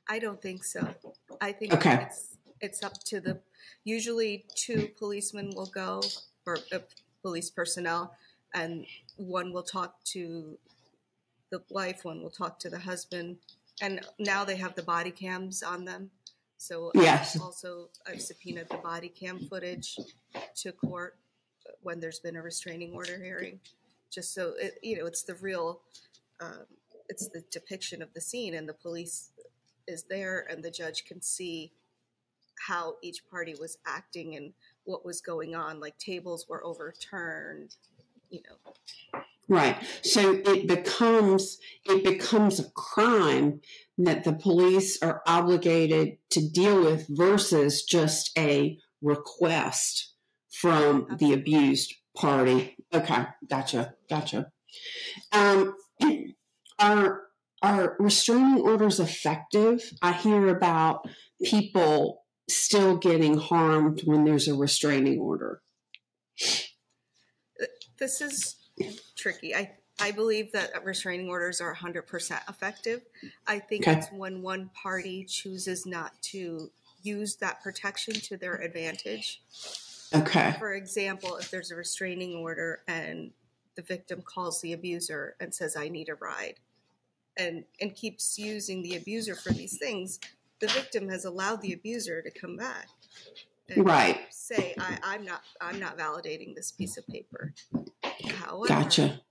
I 0.07 0.19
don't 0.19 0.41
think 0.41 0.63
so. 0.63 0.95
I 1.39 1.51
think 1.51 1.73
okay. 1.73 2.07
it's 2.07 2.37
it's 2.61 2.83
up 2.83 2.93
to 3.05 3.21
the 3.21 3.39
usually 3.83 4.45
two 4.55 4.89
policemen 4.97 5.51
will 5.55 5.71
go 5.73 6.01
or 6.45 6.57
uh, 6.73 6.79
police 7.21 7.49
personnel 7.49 8.15
and 8.53 8.85
one 9.17 9.53
will 9.53 9.63
talk 9.63 10.03
to 10.03 10.57
the 11.51 11.61
wife, 11.69 12.05
one 12.05 12.21
will 12.21 12.29
talk 12.29 12.59
to 12.59 12.69
the 12.69 12.79
husband, 12.79 13.37
and 13.81 14.01
now 14.19 14.43
they 14.43 14.55
have 14.55 14.75
the 14.75 14.83
body 14.83 15.11
cams 15.11 15.63
on 15.63 15.85
them. 15.85 16.11
So 16.59 16.91
yes. 16.93 17.37
I've 17.37 17.41
also 17.41 17.89
I've 18.05 18.21
subpoenaed 18.21 18.67
the 18.69 18.77
body 18.77 19.07
cam 19.07 19.39
footage 19.39 19.97
to 20.57 20.71
court 20.73 21.15
when 21.81 22.01
there's 22.01 22.19
been 22.19 22.35
a 22.35 22.41
restraining 22.41 22.93
order 22.93 23.17
hearing, 23.17 23.59
just 24.11 24.33
so 24.33 24.53
it, 24.59 24.77
you 24.83 24.97
know 24.97 25.05
it's 25.05 25.23
the 25.23 25.35
real, 25.35 25.79
um, 26.41 26.65
it's 27.07 27.29
the 27.29 27.43
depiction 27.49 28.01
of 28.01 28.13
the 28.13 28.19
scene, 28.19 28.55
and 28.55 28.67
the 28.67 28.73
police 28.73 29.31
is 29.87 30.03
there, 30.03 30.45
and 30.49 30.61
the 30.61 30.69
judge 30.69 31.05
can 31.05 31.21
see 31.21 31.71
how 32.67 32.95
each 33.01 33.27
party 33.29 33.55
was 33.57 33.77
acting 33.87 34.35
and 34.35 34.51
what 34.83 35.05
was 35.05 35.21
going 35.21 35.55
on. 35.55 35.79
Like 35.79 35.97
tables 35.97 36.45
were 36.49 36.63
overturned, 36.65 37.75
you 38.29 38.41
know. 38.41 39.21
Right. 39.49 39.83
So 40.03 40.39
it 40.45 40.67
becomes 40.67 41.57
it 41.83 42.03
becomes 42.03 42.59
a 42.59 42.69
crime 42.71 43.61
that 43.97 44.23
the 44.23 44.33
police 44.33 45.01
are 45.01 45.23
obligated 45.25 46.17
to 46.29 46.47
deal 46.47 46.81
with 46.81 47.07
versus 47.09 47.83
just 47.83 48.31
a 48.37 48.77
request 49.01 50.13
from 50.51 51.07
the 51.17 51.33
abused 51.33 51.95
party. 52.15 52.77
Okay, 52.93 53.25
gotcha, 53.49 53.95
gotcha. 54.07 54.51
Um, 55.31 55.75
are 56.79 57.23
are 57.63 57.95
restraining 57.99 58.61
orders 58.61 58.99
effective? 58.99 59.81
I 60.01 60.13
hear 60.13 60.47
about 60.49 61.09
people 61.43 62.23
still 62.47 62.97
getting 62.97 63.37
harmed 63.37 64.01
when 64.05 64.25
there's 64.25 64.47
a 64.47 64.55
restraining 64.55 65.19
order. 65.19 65.61
This 67.99 68.21
is 68.21 68.55
tricky. 69.15 69.55
I 69.55 69.71
I 70.01 70.11
believe 70.11 70.51
that 70.53 70.83
restraining 70.85 71.27
orders 71.27 71.59
are 71.59 71.75
100% 71.75 72.49
effective. 72.49 73.01
I 73.47 73.59
think 73.59 73.85
okay. 73.85 73.97
it's 73.97 74.11
when 74.11 74.41
one 74.41 74.69
party 74.73 75.25
chooses 75.25 75.85
not 75.85 76.13
to 76.23 76.71
use 77.03 77.35
that 77.37 77.61
protection 77.61 78.13
to 78.13 78.37
their 78.37 78.55
advantage. 78.55 79.41
Okay. 80.15 80.55
For 80.57 80.73
example, 80.73 81.35
if 81.35 81.51
there's 81.51 81.71
a 81.71 81.75
restraining 81.75 82.35
order 82.35 82.81
and 82.87 83.31
the 83.75 83.81
victim 83.81 84.21
calls 84.21 84.61
the 84.61 84.73
abuser 84.73 85.35
and 85.39 85.53
says, 85.53 85.75
I 85.75 85.89
need 85.89 86.09
a 86.09 86.15
ride, 86.15 86.55
and, 87.37 87.63
and 87.79 87.95
keeps 87.95 88.37
using 88.39 88.81
the 88.81 88.95
abuser 88.95 89.35
for 89.35 89.51
these 89.51 89.77
things, 89.77 90.19
the 90.59 90.67
victim 90.67 91.07
has 91.09 91.25
allowed 91.25 91.61
the 91.61 91.73
abuser 91.73 92.21
to 92.21 92.31
come 92.31 92.57
back. 92.57 92.87
Right. 93.77 94.19
Say, 94.29 94.73
I, 94.79 94.97
I'm 95.03 95.25
not 95.25 95.41
I'm 95.61 95.79
not 95.79 95.97
validating 95.97 96.55
this 96.55 96.71
piece 96.71 96.97
of 96.97 97.07
paper. 97.07 97.53
However, 98.27 98.67
gotcha. 98.67 99.21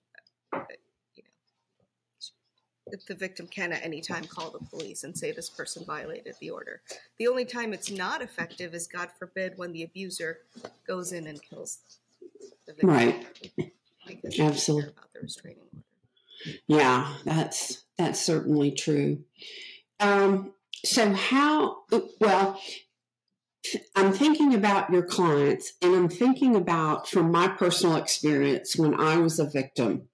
You 0.53 1.23
know, 1.23 2.99
the 3.07 3.15
victim 3.15 3.47
can 3.47 3.73
at 3.73 3.85
any 3.85 4.01
time 4.01 4.25
call 4.25 4.51
the 4.51 4.61
police 4.61 5.05
and 5.05 5.17
say 5.17 5.31
this 5.33 5.51
person 5.51 5.85
violated 5.87 6.35
the 6.41 6.51
order. 6.51 6.81
The 7.19 7.29
only 7.29 7.45
time 7.45 7.73
it's 7.73 7.91
not 7.91 8.23
effective 8.23 8.75
is, 8.75 8.87
God 8.87 9.11
forbid, 9.19 9.55
when 9.57 9.73
the 9.73 9.83
abuser 9.83 10.39
goes 10.87 11.13
in 11.13 11.27
and 11.27 11.43
kills 11.43 11.81
the 12.67 12.73
victim. 12.73 12.89
Right. 12.89 13.27
Absolutely. 14.39 14.91
About 14.91 15.13
the 15.13 15.21
restraining 15.21 15.65
order. 15.75 15.85
Yeah, 16.67 17.15
that's 17.25 17.85
that's 17.99 18.21
certainly 18.21 18.71
true. 18.71 19.25
Um, 20.01 20.55
so 20.85 21.13
how 21.13 21.79
well 22.21 22.61
I'm 23.95 24.13
thinking 24.13 24.55
about 24.55 24.91
your 24.91 25.03
clients 25.03 25.73
and 25.83 25.95
I'm 25.95 26.09
thinking 26.09 26.57
about 26.57 27.09
from 27.09 27.31
my 27.31 27.49
personal 27.49 27.97
experience 27.97 28.77
when 28.77 28.99
I 28.99 29.17
was 29.17 29.39
a 29.39 29.49
victim, 29.49 30.09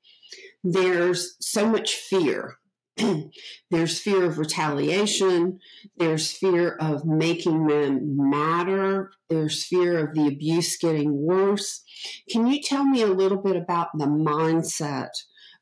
there's 0.63 1.37
so 1.41 1.69
much 1.69 1.95
fear. 1.95 2.57
there's 3.71 3.99
fear 3.99 4.25
of 4.25 4.39
retaliation. 4.39 5.59
There's 5.97 6.31
fear 6.31 6.77
of 6.81 7.05
making 7.05 7.67
them 7.67 8.31
matter. 8.31 9.11
There's 9.29 9.65
fear 9.65 10.07
of 10.07 10.15
the 10.15 10.29
abuse 10.29 10.77
getting 10.79 11.13
worse. 11.13 11.83
Can 12.31 12.47
you 12.47 12.63
tell 12.63 12.85
me 12.85 13.03
a 13.03 13.07
little 13.07 13.43
bit 13.43 13.57
about 13.57 13.89
the 13.95 14.07
mindset 14.07 15.11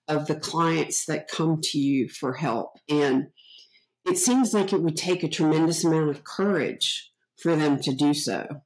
of 0.09 0.27
the 0.27 0.37
clients 0.37 1.07
that 1.07 1.29
come 1.29 1.61
to 1.63 1.79
you 1.79 2.09
for 2.09 2.35
help? 2.35 2.79
And 2.89 3.29
it 4.05 4.19
seems 4.19 4.53
like 4.53 4.73
it 4.73 4.83
would 4.83 4.97
take 4.97 5.23
a 5.23 5.29
tremendous 5.29 5.85
amount 5.85 6.11
of 6.11 6.25
courage 6.25 7.12
for 7.43 7.57
them 7.57 7.81
to 7.81 7.93
do 7.93 8.15
so. 8.15 8.63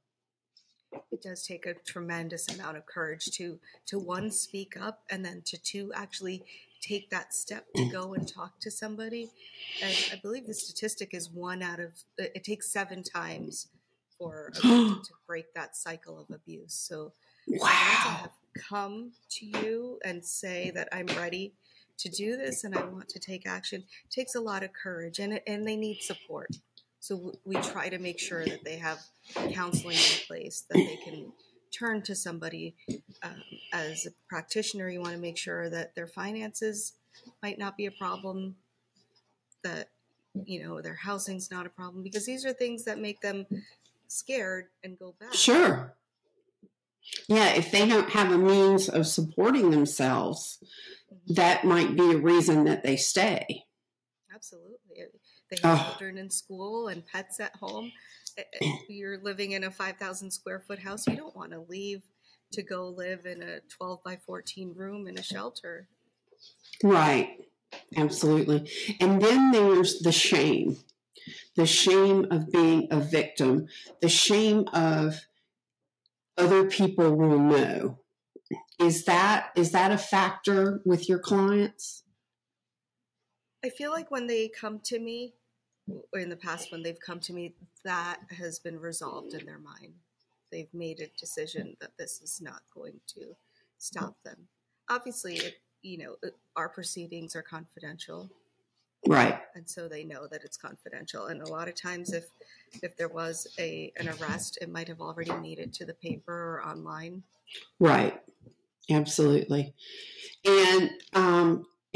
It 1.11 1.21
does 1.21 1.45
take 1.45 1.65
a 1.65 1.73
tremendous 1.73 2.47
amount 2.53 2.77
of 2.77 2.85
courage 2.85 3.25
to 3.37 3.59
to 3.87 3.97
one 3.99 4.31
speak 4.31 4.75
up 4.79 5.03
and 5.09 5.25
then 5.25 5.41
to 5.45 5.57
two 5.57 5.91
actually 5.93 6.43
take 6.81 7.09
that 7.09 7.33
step 7.33 7.65
to 7.75 7.89
go 7.89 8.13
and 8.13 8.27
talk 8.27 8.59
to 8.61 8.71
somebody. 8.71 9.31
And 9.81 9.93
I 10.13 10.15
believe 10.17 10.45
the 10.45 10.53
statistic 10.53 11.13
is 11.13 11.29
one 11.29 11.63
out 11.63 11.79
of 11.79 11.91
it 12.17 12.43
takes 12.43 12.71
seven 12.71 13.03
times 13.03 13.67
for 14.17 14.49
a 14.49 14.51
victim 14.53 15.01
to 15.05 15.13
break 15.25 15.53
that 15.55 15.75
cycle 15.75 16.19
of 16.19 16.33
abuse. 16.33 16.73
So 16.73 17.13
wow. 17.47 17.67
have 17.67 18.31
come 18.69 19.11
to 19.31 19.45
you 19.45 19.99
and 20.03 20.23
say 20.23 20.71
that 20.71 20.89
I'm 20.91 21.07
ready 21.17 21.53
to 21.99 22.09
do 22.09 22.37
this 22.37 22.63
and 22.63 22.75
I 22.75 22.85
want 22.85 23.09
to 23.09 23.19
take 23.19 23.47
action 23.47 23.83
takes 24.11 24.35
a 24.35 24.39
lot 24.39 24.63
of 24.63 24.71
courage 24.71 25.19
and 25.19 25.39
and 25.47 25.67
they 25.67 25.75
need 25.75 26.01
support. 26.01 26.49
So 26.99 27.33
we 27.45 27.55
try 27.55 27.89
to 27.89 27.99
make 27.99 28.19
sure 28.19 28.45
that 28.45 28.63
they 28.63 28.77
have 28.77 28.99
counseling 29.53 29.95
in 29.95 30.27
place 30.27 30.65
that 30.69 30.75
they 30.75 30.99
can 31.03 31.31
turn 31.71 32.01
to 32.03 32.15
somebody 32.15 32.75
um, 33.23 33.41
as 33.73 34.05
a 34.05 34.09
practitioner. 34.27 34.89
You 34.89 35.01
want 35.01 35.13
to 35.13 35.19
make 35.19 35.37
sure 35.37 35.69
that 35.69 35.95
their 35.95 36.07
finances 36.07 36.93
might 37.41 37.59
not 37.59 37.77
be 37.77 37.85
a 37.85 37.91
problem, 37.91 38.55
that 39.63 39.89
you 40.45 40.63
know 40.63 40.81
their 40.81 40.95
housing's 40.95 41.49
not 41.49 41.65
a 41.65 41.69
problem 41.69 42.03
because 42.03 42.25
these 42.25 42.45
are 42.45 42.53
things 42.53 42.85
that 42.85 42.99
make 42.99 43.21
them 43.21 43.45
scared 44.07 44.65
and 44.83 44.97
go 44.97 45.15
back. 45.19 45.33
Sure. 45.33 45.95
Yeah, 47.27 47.53
if 47.53 47.71
they 47.71 47.87
don't 47.87 48.09
have 48.09 48.31
a 48.31 48.37
means 48.37 48.89
of 48.89 49.07
supporting 49.07 49.71
themselves, 49.71 50.59
mm-hmm. 51.13 51.35
that 51.35 51.63
might 51.63 51.95
be 51.95 52.11
a 52.11 52.17
reason 52.17 52.65
that 52.65 52.83
they 52.83 52.97
stay. 52.97 53.63
Absolutely. 54.33 54.77
They 55.49 55.57
have 55.63 55.79
oh. 55.79 55.89
children 55.89 56.17
in 56.17 56.29
school 56.29 56.87
and 56.87 57.05
pets 57.05 57.39
at 57.39 57.55
home. 57.55 57.91
Eh, 58.37 58.43
eh, 58.61 58.71
you're 58.89 59.19
living 59.19 59.51
in 59.53 59.63
a 59.63 59.71
5,000 59.71 60.31
square 60.31 60.59
foot 60.59 60.79
house. 60.79 61.07
You 61.07 61.15
don't 61.15 61.35
want 61.35 61.51
to 61.51 61.65
leave 61.67 62.03
to 62.53 62.63
go 62.63 62.87
live 62.89 63.25
in 63.25 63.41
a 63.41 63.59
12 63.77 64.03
by 64.03 64.17
14 64.25 64.73
room 64.75 65.07
in 65.07 65.17
a 65.17 65.23
shelter. 65.23 65.87
Right. 66.83 67.37
Absolutely. 67.95 68.69
And 68.99 69.21
then 69.21 69.51
there's 69.51 69.99
the 69.99 70.11
shame 70.11 70.77
the 71.55 71.65
shame 71.65 72.25
of 72.31 72.51
being 72.51 72.87
a 72.91 72.99
victim, 72.99 73.67
the 74.01 74.09
shame 74.09 74.65
of 74.73 75.21
other 76.37 76.65
people 76.69 77.15
will 77.15 77.39
know. 77.39 77.99
Is 78.79 79.05
that 79.05 79.49
is 79.55 79.71
that 79.71 79.91
a 79.91 79.97
factor 79.97 80.81
with 80.85 81.09
your 81.09 81.19
clients? 81.19 82.03
I 83.63 83.69
feel 83.69 83.91
like 83.91 84.11
when 84.11 84.27
they 84.27 84.47
come 84.47 84.79
to 84.85 84.99
me, 84.99 85.33
or 86.13 86.19
in 86.19 86.29
the 86.29 86.35
past 86.35 86.71
when 86.71 86.83
they've 86.83 86.99
come 86.99 87.19
to 87.21 87.33
me, 87.33 87.55
that 87.83 88.19
has 88.37 88.59
been 88.59 88.79
resolved 88.79 89.33
in 89.33 89.45
their 89.45 89.59
mind. 89.59 89.93
They've 90.51 90.73
made 90.73 90.99
a 90.99 91.07
decision 91.19 91.75
that 91.81 91.97
this 91.97 92.21
is 92.21 92.39
not 92.41 92.61
going 92.73 92.99
to 93.15 93.35
stop 93.77 94.15
them. 94.23 94.47
Obviously, 94.89 95.35
it, 95.35 95.55
you 95.81 95.97
know, 95.97 96.15
our 96.55 96.69
proceedings 96.69 97.35
are 97.35 97.41
confidential. 97.41 98.29
Right. 99.05 99.39
And 99.55 99.69
so 99.69 99.87
they 99.87 100.03
know 100.03 100.27
that 100.27 100.43
it's 100.43 100.57
confidential. 100.57 101.27
And 101.27 101.41
a 101.41 101.47
lot 101.47 101.67
of 101.67 101.75
times 101.75 102.13
if 102.13 102.25
if 102.81 102.97
there 102.97 103.07
was 103.07 103.47
a 103.59 103.91
an 103.97 104.09
arrest, 104.09 104.57
it 104.61 104.69
might 104.69 104.87
have 104.87 105.01
already 105.01 105.31
made 105.31 105.59
it 105.59 105.73
to 105.73 105.85
the 105.85 105.93
paper 105.93 106.33
or 106.33 106.65
online. 106.65 107.23
Right. 107.79 108.19
Absolutely. 108.89 109.73
And 110.45 110.91
um 111.13 111.65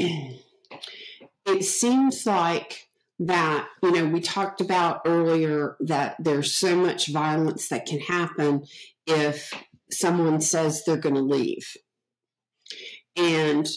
it 1.46 1.64
seems 1.64 2.26
like 2.26 2.88
that 3.18 3.68
you 3.82 3.92
know 3.92 4.06
we 4.06 4.20
talked 4.20 4.60
about 4.60 5.02
earlier 5.04 5.76
that 5.80 6.16
there's 6.18 6.54
so 6.54 6.74
much 6.74 7.08
violence 7.08 7.68
that 7.68 7.86
can 7.86 8.00
happen 8.00 8.64
if 9.06 9.52
someone 9.90 10.40
says 10.40 10.82
they're 10.84 10.96
going 10.96 11.14
to 11.14 11.20
leave 11.20 11.76
and 13.16 13.68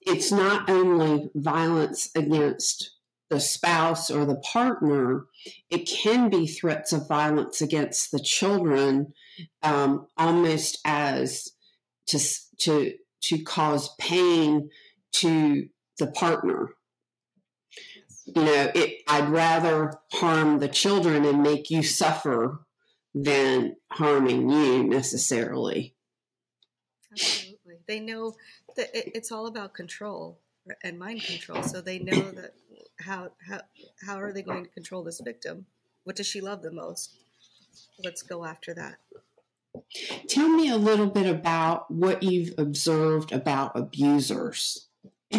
it's 0.00 0.32
not 0.32 0.68
only 0.68 1.30
violence 1.34 2.10
against 2.14 2.92
the 3.30 3.40
spouse 3.40 4.10
or 4.10 4.24
the 4.24 4.36
partner, 4.36 5.26
it 5.70 5.86
can 5.86 6.30
be 6.30 6.46
threats 6.46 6.92
of 6.92 7.06
violence 7.06 7.60
against 7.60 8.10
the 8.10 8.20
children, 8.20 9.12
um, 9.62 10.06
almost 10.16 10.78
as 10.84 11.50
to 12.06 12.18
to 12.60 12.94
to 13.20 13.42
cause 13.42 13.94
pain 13.98 14.70
to 15.12 15.68
the 15.98 16.06
partner. 16.06 16.70
You 18.34 18.44
know, 18.44 18.70
it, 18.74 19.02
I'd 19.06 19.28
rather 19.28 19.94
harm 20.12 20.58
the 20.58 20.68
children 20.68 21.24
and 21.24 21.42
make 21.42 21.70
you 21.70 21.82
suffer 21.82 22.60
than 23.14 23.76
harming 23.90 24.50
you 24.50 24.84
necessarily. 24.84 25.94
Absolutely, 27.12 27.78
they 27.86 28.00
know 28.00 28.34
that 28.76 28.90
it's 28.92 29.32
all 29.32 29.46
about 29.46 29.74
control 29.74 30.38
and 30.82 30.98
mind 30.98 31.22
control. 31.22 31.62
So 31.62 31.80
they 31.80 31.98
know 31.98 32.30
that 32.32 32.54
how 33.00 33.32
how 33.48 33.60
how 34.06 34.20
are 34.20 34.32
they 34.32 34.42
going 34.42 34.64
to 34.64 34.70
control 34.70 35.02
this 35.02 35.20
victim? 35.20 35.66
What 36.04 36.16
does 36.16 36.26
she 36.26 36.40
love 36.40 36.62
the 36.62 36.70
most? 36.70 37.14
Let's 38.02 38.22
go 38.22 38.44
after 38.44 38.74
that. 38.74 38.98
Tell 40.28 40.48
me 40.48 40.70
a 40.70 40.76
little 40.76 41.06
bit 41.06 41.26
about 41.26 41.90
what 41.90 42.22
you've 42.22 42.54
observed 42.58 43.32
about 43.32 43.72
abusers. 43.74 44.88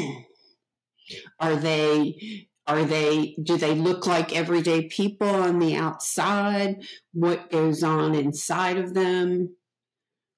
are 1.40 1.56
they 1.56 2.48
are 2.70 2.86
they 2.86 3.36
do 3.42 3.58
they 3.58 3.74
look 3.74 4.06
like 4.06 4.36
everyday 4.36 4.88
people 4.88 5.28
on 5.28 5.58
the 5.58 5.76
outside? 5.76 6.84
What 7.14 7.50
goes 7.50 7.82
on 7.82 8.14
inside 8.14 8.78
of 8.78 8.94
them? 8.94 9.56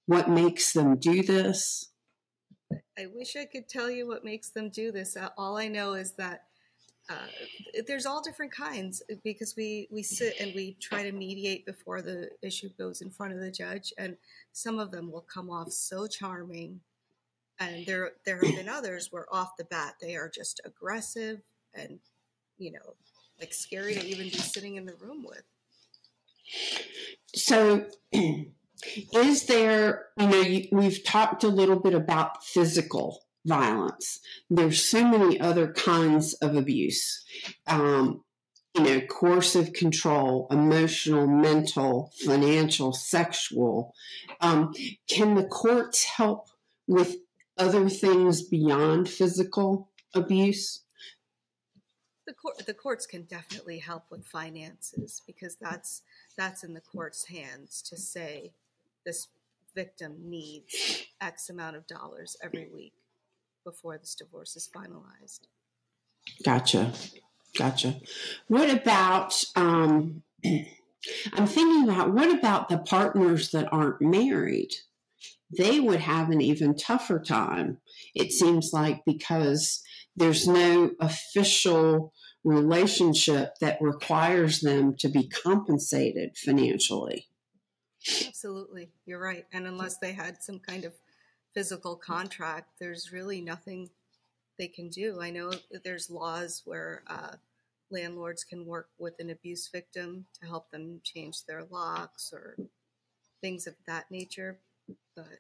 What 0.06 0.30
makes 0.30 0.72
them 0.72 0.98
do 0.98 1.24
this? 1.24 1.91
I 2.98 3.08
wish 3.13 3.36
I 3.36 3.44
could 3.44 3.67
tell 3.67 3.91
you 3.91 4.08
what 4.08 4.24
makes 4.24 4.50
them 4.50 4.70
do 4.70 4.94
this. 4.94 5.17
Uh, 5.17 5.28
all 5.38 5.58
I 5.58 5.67
know 5.67 5.94
is 5.94 6.13
that 6.13 6.44
uh, 7.10 7.28
there's 7.86 8.06
all 8.06 8.22
different 8.22 8.54
kinds 8.54 9.04
uh, 9.12 9.15
because 9.26 9.56
we 9.58 9.89
we 9.91 10.02
sit 10.02 10.39
and 10.39 10.54
we 10.56 10.78
try 10.80 11.04
to 11.04 11.12
mediate 11.12 11.65
before 11.65 12.02
the 12.02 12.30
issue 12.41 12.70
goes 12.78 13.02
in 13.02 13.12
front 13.12 13.34
of 13.34 13.41
the 13.41 13.52
judge, 13.52 13.91
and 13.98 14.15
some 14.54 14.80
of 14.80 14.91
them 14.91 15.12
will 15.12 15.26
come 15.34 15.50
off 15.50 15.70
so 15.74 16.08
charming, 16.08 16.80
and 17.60 17.86
there 17.86 18.12
there 18.26 18.38
have 18.38 18.56
been 18.56 18.70
others 18.70 19.10
where 19.12 19.26
off 19.34 19.58
the 19.58 19.65
bat 19.65 19.96
they 20.00 20.15
are 20.15 20.32
just 20.34 20.62
aggressive 20.63 21.41
and 21.74 22.00
you 22.62 22.71
know 22.71 22.95
like 23.39 23.54
scary 23.54 23.95
to 23.95 24.06
even 24.06 24.26
be 24.26 24.38
sitting 24.38 24.76
in 24.76 24.86
the 24.86 24.95
room 24.95 25.26
with. 25.28 25.43
So. 27.36 27.86
Is 29.13 29.45
there, 29.45 30.08
you 30.17 30.28
know, 30.28 30.62
we've 30.71 31.04
talked 31.04 31.43
a 31.43 31.50
little 31.50 31.80
bit 31.80 31.93
about 31.93 32.43
physical 32.43 33.24
violence. 33.45 34.19
There's 34.50 34.84
so 34.84 35.08
many 35.08 35.39
other 35.39 35.71
kinds 35.71 36.34
of 36.36 36.56
abuse. 36.56 37.24
Um, 37.67 38.24
you 38.76 38.84
know, 38.84 39.02
coercive 39.02 39.74
control, 39.74 40.47
emotional, 40.50 41.28
mental, 41.28 42.12
financial, 42.24 42.93
sexual. 42.93 43.93
Um, 44.39 44.74
can 45.08 45.36
the 45.36 45.43
courts 45.43 46.06
help 46.06 46.47
with 46.88 47.17
other 47.58 47.89
things 47.89 48.41
beyond 48.41 49.10
physical 49.10 49.89
abuse? 50.13 50.84
The, 52.32 52.36
court, 52.36 52.65
the 52.65 52.74
courts 52.74 53.06
can 53.06 53.24
definitely 53.24 53.80
help 53.80 54.06
with 54.10 54.26
finances 54.26 55.22
because 55.28 55.58
that's 55.60 56.02
that's 56.38 56.63
in 56.63 56.74
the 56.74 56.80
court's 56.80 57.28
hands 57.28 57.82
to 57.89 57.98
say 57.98 58.54
this 59.06 59.28
victim 59.76 60.15
needs 60.24 61.08
X 61.20 61.50
amount 61.50 61.76
of 61.76 61.86
dollars 61.88 62.38
every 62.41 62.70
week 62.74 62.94
before 63.65 63.98
this 63.98 64.15
divorce 64.15 64.56
is 64.56 64.70
finalized. 64.74 65.41
Gotcha. 66.46 66.94
Gotcha. 67.58 68.00
What 68.48 68.70
about, 68.70 69.44
um, 69.58 70.24
I'm 70.46 71.48
thinking 71.48 71.84
about 71.84 72.13
what 72.13 72.34
about 72.34 72.70
the 72.70 72.78
partners 72.78 73.52
that 73.52 73.67
aren't 73.74 74.02
married? 74.02 74.72
They 75.58 75.82
would 75.82 76.00
have 76.00 76.30
an 76.30 76.39
even 76.39 76.78
tougher 76.78 77.20
time, 77.20 77.80
it 78.15 78.32
seems 78.32 78.70
like, 78.72 79.04
because 79.06 79.84
there's 80.15 80.48
no 80.48 80.91
official 81.00 82.13
relationship 82.44 83.56
that 83.60 83.78
requires 83.82 84.62
them 84.62 84.96
to 84.98 85.08
be 85.08 85.28
compensated 85.28 86.38
financially. 86.38 87.28
Absolutely. 88.28 88.90
You're 89.06 89.22
right. 89.22 89.46
And 89.54 89.68
unless 89.68 89.98
they 89.98 90.14
had 90.14 90.42
some 90.42 90.60
kind 90.60 90.86
of 90.86 90.94
physical 91.54 91.96
contract, 91.96 92.70
there's 92.80 93.12
really 93.12 93.42
nothing 93.42 93.90
they 94.58 94.68
can 94.68 94.90
do. 94.90 95.22
I 95.22 95.30
know 95.30 95.52
there's 95.84 96.10
laws 96.10 96.62
where 96.66 97.04
uh, 97.08 97.34
landlords 97.92 98.44
can 98.44 98.66
work 98.66 98.90
with 98.98 99.20
an 99.20 99.30
abuse 99.30 99.68
victim 99.68 100.26
to 100.40 100.48
help 100.48 100.72
them 100.72 101.02
change 101.04 101.46
their 101.46 101.64
locks 101.70 102.32
or 102.34 102.58
things 103.42 103.68
of 103.68 103.76
that 103.88 104.10
nature. 104.10 104.58
But 105.16 105.40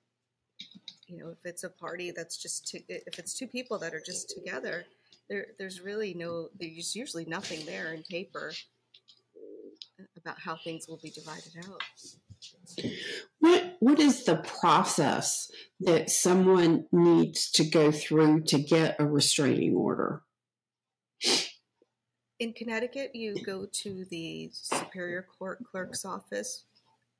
you 1.07 1.17
know, 1.17 1.29
if 1.29 1.45
it's 1.45 1.63
a 1.63 1.69
party 1.69 2.11
that's 2.11 2.37
just 2.37 2.67
two, 2.67 2.79
if 2.87 3.17
it's 3.19 3.33
two 3.33 3.47
people 3.47 3.77
that 3.79 3.93
are 3.93 4.01
just 4.05 4.29
together, 4.29 4.85
there 5.31 5.47
there's 5.57 5.81
really 5.81 6.13
no 6.13 6.49
there's 6.59 6.95
usually 6.95 7.25
nothing 7.25 7.65
there 7.65 7.93
in 7.93 8.03
paper 8.03 8.51
about 10.17 10.39
how 10.39 10.57
things 10.57 10.87
will 10.87 10.99
be 11.01 11.09
divided 11.09 11.53
out. 11.67 11.81
What 13.39 13.77
what 13.79 13.99
is 13.99 14.25
the 14.25 14.37
process 14.59 15.49
that 15.79 16.09
someone 16.09 16.85
needs 16.91 17.49
to 17.51 17.63
go 17.63 17.91
through 17.91 18.41
to 18.43 18.59
get 18.59 18.97
a 18.99 19.05
restraining 19.05 19.73
order? 19.73 20.21
In 22.39 22.53
Connecticut, 22.53 23.11
you 23.15 23.35
go 23.45 23.67
to 23.71 24.05
the 24.09 24.49
Superior 24.51 25.25
Court 25.37 25.59
Clerk's 25.63 26.03
office 26.03 26.65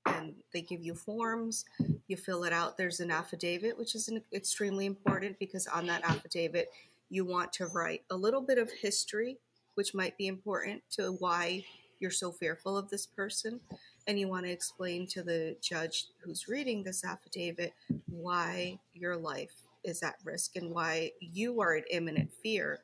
and 0.05 0.33
they 0.51 0.61
give 0.61 0.81
you 0.81 0.95
forms. 0.95 1.65
You 2.07 2.17
fill 2.17 2.43
it 2.43 2.53
out. 2.53 2.75
There's 2.75 2.99
an 2.99 3.11
affidavit, 3.11 3.77
which 3.77 3.93
is 3.93 4.07
an, 4.07 4.23
extremely 4.33 4.87
important 4.87 5.37
because 5.37 5.67
on 5.67 5.85
that 5.87 6.03
affidavit, 6.03 6.69
you 7.11 7.25
want 7.25 7.51
to 7.51 7.67
write 7.67 8.03
a 8.09 8.15
little 8.15 8.41
bit 8.41 8.57
of 8.57 8.71
history, 8.71 9.37
which 9.75 9.93
might 9.93 10.17
be 10.17 10.27
important 10.27 10.81
to 10.89 11.11
why 11.19 11.65
you're 11.99 12.09
so 12.09 12.31
fearful 12.31 12.77
of 12.77 12.89
this 12.89 13.05
person. 13.05 13.59
And 14.07 14.17
you 14.17 14.29
want 14.29 14.45
to 14.45 14.51
explain 14.51 15.05
to 15.07 15.21
the 15.21 15.57
judge 15.61 16.05
who's 16.23 16.47
reading 16.47 16.83
this 16.83 17.03
affidavit 17.03 17.73
why 18.07 18.79
your 18.93 19.17
life 19.17 19.51
is 19.83 20.01
at 20.01 20.15
risk 20.23 20.55
and 20.55 20.71
why 20.71 21.11
you 21.19 21.59
are 21.59 21.75
in 21.75 21.83
imminent 21.91 22.31
fear 22.41 22.79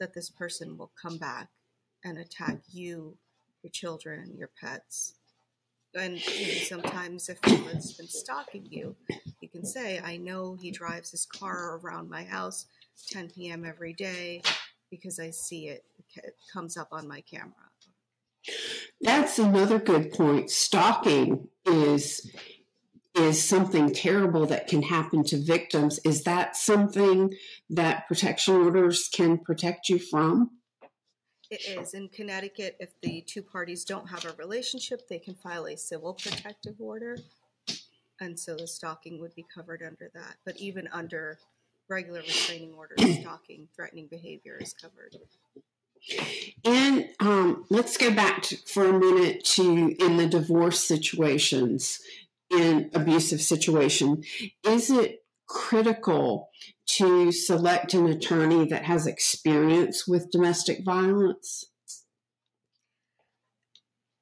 that 0.00 0.12
this 0.12 0.28
person 0.28 0.76
will 0.76 0.90
come 1.00 1.16
back 1.16 1.48
and 2.04 2.18
attack 2.18 2.58
you, 2.72 3.16
your 3.62 3.70
children, 3.70 4.34
your 4.36 4.50
pets. 4.60 5.14
And 5.94 6.18
sometimes 6.18 7.28
if 7.28 7.38
someone's 7.46 7.92
been 7.92 8.08
stalking 8.08 8.66
you, 8.70 8.96
you 9.40 9.48
can 9.48 9.64
say, 9.64 10.00
I 10.04 10.16
know 10.16 10.56
he 10.60 10.70
drives 10.72 11.12
his 11.12 11.26
car 11.26 11.78
around 11.78 12.10
my 12.10 12.24
house 12.24 12.66
10 13.06 13.30
p.m. 13.30 13.64
every 13.64 13.92
day 13.92 14.42
because 14.90 15.18
I 15.18 15.30
see 15.30 15.68
it. 15.68 15.84
It 16.16 16.36
comes 16.52 16.76
up 16.76 16.88
on 16.92 17.06
my 17.06 17.20
camera. 17.20 17.52
That's 19.00 19.38
another 19.38 19.78
good 19.78 20.12
point. 20.12 20.50
Stalking 20.50 21.48
is 21.66 22.30
is 23.14 23.42
something 23.42 23.92
terrible 23.92 24.46
that 24.46 24.68
can 24.68 24.82
happen 24.82 25.24
to 25.24 25.36
victims. 25.36 25.98
Is 26.04 26.22
that 26.22 26.56
something 26.56 27.34
that 27.68 28.06
protection 28.06 28.54
orders 28.54 29.08
can 29.08 29.38
protect 29.38 29.88
you 29.88 29.98
from? 29.98 30.50
It 31.50 31.62
is. 31.66 31.94
In 31.94 32.08
Connecticut, 32.08 32.76
if 32.78 32.90
the 33.02 33.22
two 33.26 33.42
parties 33.42 33.84
don't 33.84 34.08
have 34.08 34.24
a 34.24 34.32
relationship, 34.34 35.08
they 35.08 35.18
can 35.18 35.34
file 35.34 35.66
a 35.66 35.76
civil 35.76 36.14
protective 36.14 36.74
order. 36.78 37.16
And 38.20 38.38
so 38.38 38.54
the 38.54 38.66
stalking 38.66 39.20
would 39.20 39.34
be 39.34 39.46
covered 39.52 39.82
under 39.82 40.10
that. 40.14 40.36
But 40.44 40.58
even 40.58 40.88
under 40.92 41.38
regular 41.88 42.20
restraining 42.20 42.72
orders, 42.74 42.98
stalking, 43.20 43.68
threatening 43.74 44.06
behavior 44.08 44.58
is 44.60 44.72
covered. 44.74 45.16
And 46.64 47.08
um, 47.20 47.64
let's 47.70 47.96
go 47.96 48.14
back 48.14 48.42
to, 48.42 48.56
for 48.56 48.88
a 48.88 48.98
minute 48.98 49.44
to 49.44 49.94
in 49.98 50.16
the 50.16 50.26
divorce 50.26 50.82
situations, 50.84 52.00
in 52.50 52.90
abusive 52.94 53.42
situation. 53.42 54.22
Is 54.64 54.90
it 54.90 55.24
critical 55.46 56.50
to 56.86 57.32
select 57.32 57.94
an 57.94 58.06
attorney 58.06 58.66
that 58.68 58.84
has 58.84 59.06
experience 59.06 60.06
with 60.06 60.30
domestic 60.30 60.84
violence? 60.84 61.64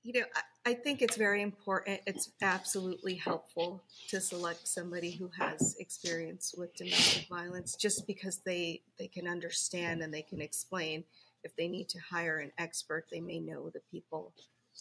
You 0.02 0.20
know, 0.20 0.26
I, 0.34 0.40
I 0.66 0.74
think 0.74 1.00
it's 1.00 1.16
very 1.16 1.42
important. 1.42 2.00
It's 2.08 2.32
absolutely 2.42 3.14
helpful 3.14 3.84
to 4.08 4.20
select 4.20 4.66
somebody 4.66 5.12
who 5.12 5.30
has 5.38 5.76
experience 5.78 6.56
with 6.58 6.74
domestic 6.74 7.28
violence 7.28 7.76
just 7.76 8.04
because 8.04 8.38
they, 8.38 8.82
they 8.98 9.06
can 9.06 9.28
understand 9.28 10.02
and 10.02 10.12
they 10.12 10.22
can 10.22 10.40
explain. 10.40 11.04
If 11.44 11.54
they 11.54 11.68
need 11.68 11.88
to 11.90 12.00
hire 12.00 12.38
an 12.38 12.50
expert, 12.58 13.06
they 13.12 13.20
may 13.20 13.38
know 13.38 13.70
the 13.70 13.80
people 13.92 14.32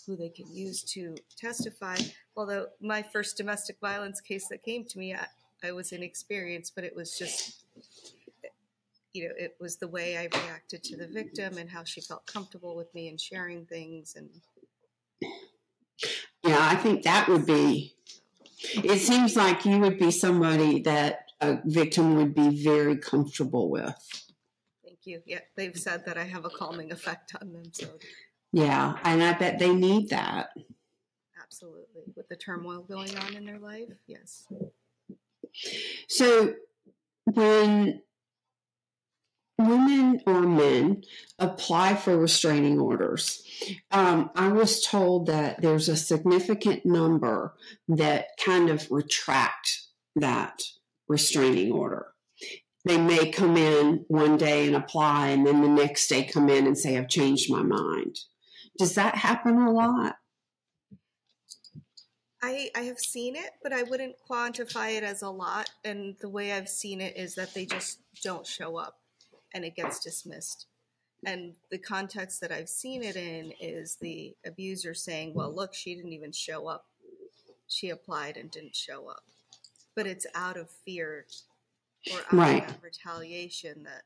who 0.07 0.15
they 0.15 0.29
can 0.29 0.47
use 0.51 0.81
to 0.93 1.15
testify. 1.37 1.97
Although 2.35 2.69
my 2.81 3.03
first 3.03 3.37
domestic 3.37 3.77
violence 3.79 4.21
case 4.21 4.47
that 4.47 4.63
came 4.63 4.85
to 4.85 4.97
me, 4.97 5.13
I, 5.13 5.27
I 5.63 5.71
was 5.71 5.91
inexperienced, 5.91 6.73
but 6.73 6.83
it 6.83 6.95
was 6.95 7.15
just, 7.15 7.63
you 9.13 9.27
know, 9.27 9.35
it 9.37 9.55
was 9.59 9.75
the 9.75 9.87
way 9.87 10.17
I 10.17 10.23
reacted 10.35 10.83
to 10.85 10.97
the 10.97 11.07
victim 11.07 11.59
and 11.59 11.69
how 11.69 11.83
she 11.83 12.01
felt 12.01 12.25
comfortable 12.25 12.75
with 12.75 12.91
me 12.95 13.07
and 13.07 13.21
sharing 13.21 13.67
things. 13.67 14.15
And 14.17 14.31
yeah, 16.55 16.67
I 16.69 16.75
think 16.75 17.03
that 17.03 17.27
would 17.27 17.45
be. 17.45 17.95
It 18.75 18.99
seems 18.99 19.35
like 19.35 19.65
you 19.65 19.79
would 19.79 19.99
be 19.99 20.11
somebody 20.11 20.81
that 20.81 21.31
a 21.41 21.59
victim 21.65 22.15
would 22.15 22.33
be 22.33 22.63
very 22.63 22.97
comfortable 22.97 23.69
with. 23.69 23.93
Thank 24.83 24.99
you. 25.03 25.21
Yeah, 25.25 25.39
they've 25.55 25.77
said 25.77 26.05
that 26.05 26.17
I 26.17 26.23
have 26.23 26.45
a 26.45 26.49
calming 26.49 26.91
effect 26.91 27.35
on 27.41 27.51
them. 27.51 27.73
So. 27.73 27.87
Yeah, 28.53 28.95
and 29.03 29.21
I 29.21 29.33
bet 29.33 29.59
they 29.59 29.73
need 29.73 30.09
that. 30.09 30.49
Absolutely, 31.41 32.03
with 32.15 32.29
the 32.29 32.37
turmoil 32.37 32.81
going 32.81 33.15
on 33.17 33.35
in 33.35 33.45
their 33.45 33.59
life, 33.59 33.89
yes. 34.07 34.47
So 36.07 36.53
when 37.25 38.01
women 39.57 40.21
or 40.25 40.41
men 40.41 41.03
apply 41.39 41.95
for 41.95 42.17
restraining 42.17 42.79
orders, 42.79 43.43
um, 43.91 44.29
I 44.35 44.49
was 44.49 44.83
told 44.83 45.27
that 45.27 45.61
there's 45.61 45.89
a 45.89 45.95
significant 45.95 46.85
number 46.85 47.55
that 47.87 48.27
kind 48.43 48.69
of 48.69 48.89
retract 48.91 49.81
that 50.15 50.61
restraining 51.07 51.71
order. 51.71 52.07
They 52.83 52.97
may 52.97 53.31
come 53.31 53.57
in 53.57 54.05
one 54.09 54.37
day 54.37 54.67
and 54.67 54.75
apply, 54.75 55.29
and 55.29 55.45
then 55.45 55.61
the 55.61 55.67
next 55.67 56.07
day 56.07 56.23
come 56.23 56.49
in 56.49 56.67
and 56.67 56.77
say, 56.77 56.97
I've 56.97 57.09
changed 57.09 57.49
my 57.49 57.63
mind. 57.63 58.19
Does 58.77 58.95
that 58.95 59.15
happen 59.15 59.57
a 59.57 59.71
lot? 59.71 60.17
I, 62.43 62.69
I 62.75 62.81
have 62.81 62.99
seen 62.99 63.35
it, 63.35 63.51
but 63.63 63.73
I 63.73 63.81
wouldn't 63.83 64.17
quantify 64.29 64.97
it 64.97 65.03
as 65.03 65.23
a 65.23 65.29
lot. 65.29 65.71
And 65.83 66.15
the 66.19 66.29
way 66.29 66.51
I've 66.51 66.69
seen 66.69 67.01
it 67.01 67.17
is 67.17 67.33
that 67.35 67.55
they 67.55 67.65
just 67.65 68.01
don't 68.23 68.45
show 68.45 68.77
up 68.77 68.99
and 69.55 69.63
it 69.63 69.73
gets 69.73 69.99
dismissed. 69.99 70.67
And 71.25 71.53
the 71.71 71.77
context 71.79 72.41
that 72.41 72.51
I've 72.51 72.69
seen 72.69 73.01
it 73.01 73.15
in 73.15 73.53
is 73.59 73.95
the 73.95 74.35
abuser 74.45 74.93
saying, 74.93 75.33
well, 75.33 75.51
look, 75.51 75.73
she 75.73 75.95
didn't 75.95 76.13
even 76.13 76.31
show 76.31 76.67
up. 76.67 76.85
She 77.67 77.89
applied 77.89 78.37
and 78.37 78.51
didn't 78.51 78.75
show 78.75 79.07
up. 79.07 79.23
But 79.95 80.05
it's 80.05 80.27
out 80.35 80.57
of 80.57 80.69
fear 80.69 81.25
or 82.11 82.19
out 82.19 82.33
right. 82.33 82.69
of 82.69 82.83
retaliation 82.83 83.83
that 83.85 84.03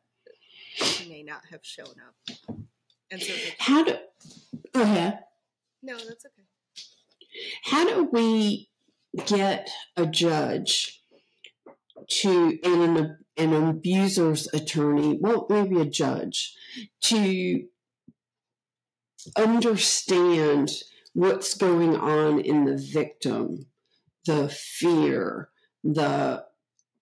she 0.85 1.09
may 1.09 1.23
not 1.23 1.41
have 1.49 1.62
shown 1.63 1.88
up. 1.88 2.55
And 3.12 3.21
so, 3.21 3.33
how 3.57 3.83
do, 3.83 3.97
go 4.71 4.83
ahead. 4.83 5.23
No, 5.81 5.97
that's 5.97 6.25
okay. 6.25 6.45
How 7.63 7.85
do 7.85 8.03
we 8.12 8.69
get 9.25 9.69
a 9.97 10.05
judge 10.05 10.98
to 12.07 12.59
an, 12.63 13.17
an 13.38 13.53
abuser's 13.53 14.47
attorney, 14.53 15.17
well, 15.19 15.47
maybe 15.49 15.79
a 15.79 15.85
judge, 15.85 16.55
to 17.01 17.63
understand 19.35 20.71
what's 21.13 21.53
going 21.55 21.95
on 21.95 22.39
in 22.39 22.65
the 22.65 22.77
victim, 22.77 23.65
the 24.25 24.49
fear, 24.49 25.49
the 25.83 26.45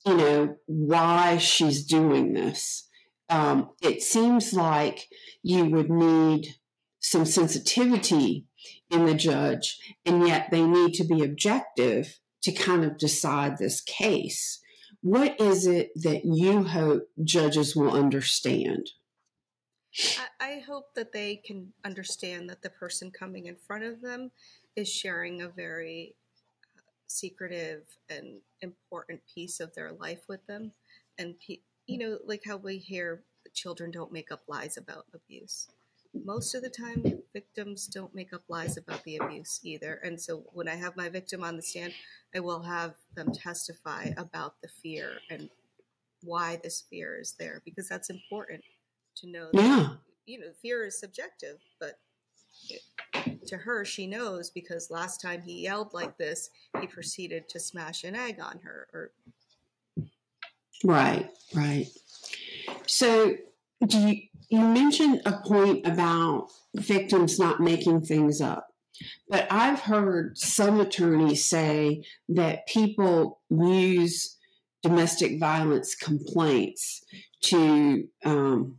you 0.05 0.15
know 0.15 0.55
why 0.65 1.37
she's 1.37 1.85
doing 1.85 2.33
this. 2.33 2.87
Um, 3.29 3.71
it 3.81 4.01
seems 4.01 4.53
like 4.53 5.07
you 5.43 5.65
would 5.65 5.89
need 5.89 6.55
some 6.99 7.25
sensitivity 7.25 8.45
in 8.89 9.05
the 9.05 9.13
judge, 9.13 9.77
and 10.05 10.27
yet 10.27 10.49
they 10.49 10.61
need 10.61 10.93
to 10.93 11.03
be 11.03 11.23
objective 11.23 12.19
to 12.43 12.51
kind 12.51 12.85
of 12.85 12.97
decide 12.97 13.57
this 13.57 13.81
case. 13.81 14.61
What 15.07 15.39
is 15.39 15.67
it 15.67 15.91
that 16.03 16.25
you 16.25 16.65
hope 16.65 17.09
judges 17.23 17.77
will 17.77 17.91
understand? 17.91 18.89
I, 20.37 20.61
hope 20.67 20.93
that 20.95 21.13
they 21.13 21.37
can 21.37 21.71
understand 21.85 22.49
that 22.49 22.61
the 22.61 22.71
person 22.71 23.09
coming 23.09 23.45
in 23.45 23.55
front 23.55 23.85
of 23.85 24.01
them 24.01 24.31
is 24.75 24.91
sharing 24.91 25.41
a 25.41 25.47
very 25.47 26.13
uh, 26.77 26.81
secretive 27.07 27.83
and 28.09 28.41
important 28.59 29.21
piece 29.33 29.61
of 29.61 29.73
their 29.75 29.93
life 29.93 30.23
with 30.27 30.45
them. 30.45 30.73
And, 31.17 31.35
you 31.47 31.97
know, 31.97 32.17
like 32.25 32.41
how 32.45 32.57
we 32.57 32.77
hear 32.77 33.23
children 33.53 33.91
don't 33.91 34.11
make 34.11 34.29
up 34.29 34.41
lies 34.49 34.75
about 34.75 35.05
abuse 35.13 35.69
most 36.13 36.55
of 36.55 36.61
the 36.61 36.69
time 36.69 37.03
victims 37.33 37.87
don't 37.87 38.13
make 38.15 38.33
up 38.33 38.43
lies 38.49 38.77
about 38.77 39.03
the 39.03 39.17
abuse 39.17 39.59
either. 39.63 39.99
And 40.03 40.19
so 40.19 40.43
when 40.53 40.67
i 40.67 40.75
have 40.75 40.95
my 40.97 41.09
victim 41.09 41.43
on 41.43 41.55
the 41.55 41.61
stand 41.61 41.93
i 42.35 42.39
will 42.39 42.61
have 42.61 42.95
them 43.15 43.31
testify 43.31 44.09
about 44.17 44.55
the 44.61 44.69
fear 44.81 45.19
and 45.29 45.49
why 46.23 46.59
this 46.63 46.83
fear 46.89 47.19
is 47.19 47.35
there 47.39 47.61
because 47.63 47.87
that's 47.87 48.09
important 48.09 48.61
to 49.15 49.29
know 49.29 49.49
that, 49.53 49.61
yeah. 49.61 49.89
you 50.25 50.39
know 50.39 50.47
fear 50.61 50.85
is 50.85 50.99
subjective 50.99 51.57
but 51.79 51.99
to 53.45 53.57
her 53.57 53.85
she 53.85 54.07
knows 54.07 54.49
because 54.49 54.91
last 54.91 55.21
time 55.21 55.41
he 55.41 55.61
yelled 55.61 55.93
like 55.93 56.17
this 56.17 56.49
he 56.81 56.87
proceeded 56.87 57.47
to 57.47 57.59
smash 57.59 58.03
an 58.03 58.15
egg 58.15 58.39
on 58.41 58.59
her 58.63 58.87
or 58.93 59.11
right 60.83 61.29
right. 61.53 61.87
So 62.85 63.35
do 63.85 63.99
you 63.99 64.21
you 64.49 64.61
mentioned 64.61 65.21
a 65.25 65.33
point 65.33 65.85
about 65.85 66.49
victims 66.75 67.39
not 67.39 67.59
making 67.59 68.01
things 68.01 68.41
up. 68.41 68.67
But 69.29 69.47
I've 69.51 69.81
heard 69.81 70.37
some 70.37 70.79
attorneys 70.79 71.45
say 71.45 72.03
that 72.29 72.67
people 72.67 73.41
use 73.49 74.37
domestic 74.81 75.39
violence 75.39 75.95
complaints 75.95 77.03
to 77.41 78.07
um, 78.25 78.77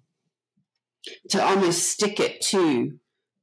to 1.31 1.43
almost 1.43 1.91
stick 1.91 2.19
it 2.19 2.41
to 2.41 2.99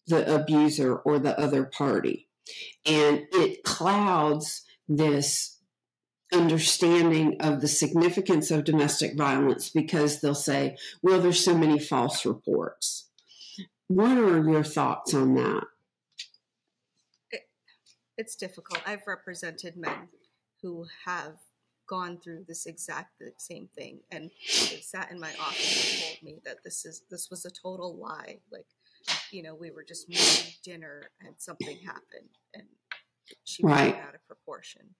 the 0.08 0.36
abuser 0.36 0.98
or 0.98 1.18
the 1.18 1.40
other 1.40 1.64
party, 1.64 2.28
and 2.86 3.24
it 3.32 3.64
clouds 3.64 4.64
this 4.88 5.55
understanding 6.36 7.38
of 7.40 7.62
the 7.62 7.68
significance 7.68 8.52
of 8.52 8.64
domestic 8.64 9.16
violence 9.16 9.70
because 9.70 10.22
they'll 10.22 10.36
say, 10.36 10.78
"Well, 11.02 11.20
there's 11.20 11.44
so 11.44 11.58
many 11.58 11.80
false 11.80 12.26
reports." 12.26 13.10
What 13.88 14.18
are 14.18 14.50
your 14.50 14.64
thoughts 14.64 15.14
on 15.14 15.36
that? 15.36 15.66
it's 18.18 18.36
difficult. 18.36 18.82
I've 18.86 19.08
represented 19.08 19.76
men 19.76 20.10
who 20.62 20.86
have 21.06 21.36
gone 21.88 22.18
through 22.18 22.46
this 22.48 22.66
exact 22.66 23.22
same 23.38 23.70
thing, 23.76 24.00
and 24.12 24.32
they 24.70 24.80
sat 24.82 25.12
in 25.12 25.20
my 25.20 25.32
office 25.40 25.94
and 25.94 26.02
told 26.02 26.24
me 26.24 26.42
that 26.46 26.64
this 26.64 26.86
is 26.86 27.04
this 27.10 27.30
was 27.30 27.46
a 27.46 27.52
total 27.52 27.96
lie. 27.96 28.40
Like, 28.52 28.66
you 29.32 29.44
know, 29.44 29.54
we 29.54 29.72
were 29.72 29.84
just 29.84 30.10
making 30.10 30.54
dinner 30.64 31.04
and 31.22 31.36
something 31.38 31.78
happened, 31.86 32.30
and 32.54 32.64
she 33.44 33.64
right. 33.64 33.96
out 33.96 34.16
of 34.16 34.26
proportion. 34.28 34.96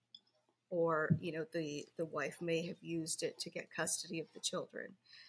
Or 0.70 1.16
you 1.20 1.32
know, 1.32 1.46
the 1.52 1.86
the 1.96 2.06
wife 2.06 2.36
may 2.40 2.66
have 2.66 2.82
used 2.82 3.22
it 3.22 3.38
to 3.40 3.50
get 3.50 3.68
custody 3.74 4.18
of 4.20 4.26
the 4.34 4.40
children, 4.40 4.88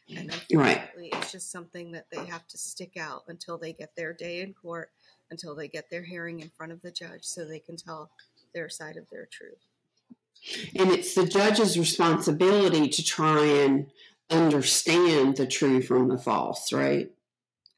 and 0.09 0.31
unfortunately, 0.31 1.09
right. 1.13 1.21
it's 1.21 1.31
just 1.31 1.51
something 1.51 1.91
that 1.91 2.07
they 2.11 2.25
have 2.25 2.47
to 2.47 2.57
stick 2.57 2.97
out 2.97 3.23
until 3.27 3.57
they 3.57 3.71
get 3.71 3.95
their 3.95 4.13
day 4.13 4.41
in 4.41 4.53
court 4.53 4.89
until 5.29 5.55
they 5.55 5.67
get 5.67 5.89
their 5.89 6.03
hearing 6.03 6.39
in 6.39 6.49
front 6.49 6.71
of 6.71 6.81
the 6.81 6.91
judge 6.91 7.23
so 7.23 7.45
they 7.45 7.59
can 7.59 7.75
tell 7.75 8.09
their 8.53 8.69
side 8.69 8.97
of 8.97 9.09
their 9.09 9.27
truth. 9.31 9.65
And 10.75 10.91
it's 10.91 11.15
the 11.15 11.25
judge's 11.25 11.77
responsibility 11.77 12.87
to 12.87 13.03
try 13.03 13.43
and 13.43 13.87
understand 14.29 15.37
the 15.37 15.47
true 15.47 15.81
from 15.81 16.07
the 16.07 16.17
false, 16.17 16.71
right? 16.71 17.11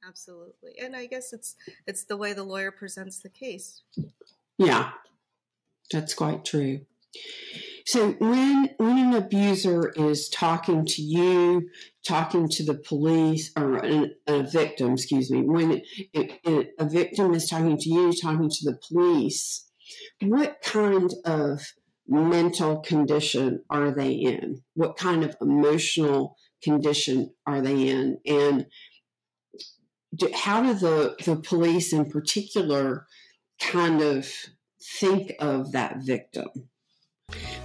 Absolutely. 0.08 0.74
And 0.82 0.96
I 0.96 1.06
guess 1.06 1.34
it's 1.34 1.56
it's 1.88 2.04
the 2.04 2.18
way 2.18 2.34
the 2.34 2.44
lawyer 2.44 2.72
presents 2.72 3.20
the 3.20 3.30
case. 3.30 3.82
Yeah. 4.58 4.92
That's 5.92 6.14
quite 6.14 6.46
true. 6.46 6.82
So 7.86 8.12
when 8.20 8.70
when 8.78 8.98
an 9.00 9.14
abuser 9.16 9.92
is 9.96 10.30
talking 10.30 10.86
to 10.86 11.02
you, 11.02 11.70
talking 12.08 12.48
to 12.50 12.64
the 12.64 12.76
police, 12.76 13.52
or 13.58 13.78
an, 13.78 14.14
a 14.28 14.44
victim, 14.44 14.94
excuse 14.94 15.32
me, 15.32 15.42
when 15.42 15.82
it, 16.14 16.40
it, 16.44 16.70
a 16.78 16.86
victim 16.88 17.34
is 17.34 17.50
talking 17.50 17.78
to 17.78 17.90
you, 17.90 18.14
talking 18.14 18.50
to 18.50 18.72
the 18.72 18.78
police, 18.88 19.68
what 20.22 20.62
kind 20.62 21.12
of 21.26 21.62
mental 22.08 22.80
condition 22.82 23.64
are 23.70 23.92
they 23.92 24.12
in? 24.12 24.62
What 24.76 24.98
kind 24.98 25.24
of 25.24 25.36
emotional 25.42 26.38
condition 26.64 27.34
are 27.46 27.62
they 27.62 27.88
in? 27.88 28.20
And 28.26 28.68
do, 30.16 30.30
how 30.34 30.62
do 30.62 30.74
the, 30.74 31.16
the 31.26 31.38
police 31.38 31.94
in 31.94 32.10
particular 32.10 33.06
kind 33.60 34.02
of 34.02 34.32
think 35.00 35.34
of 35.40 35.72
that 35.72 35.98
victim? 36.04 36.70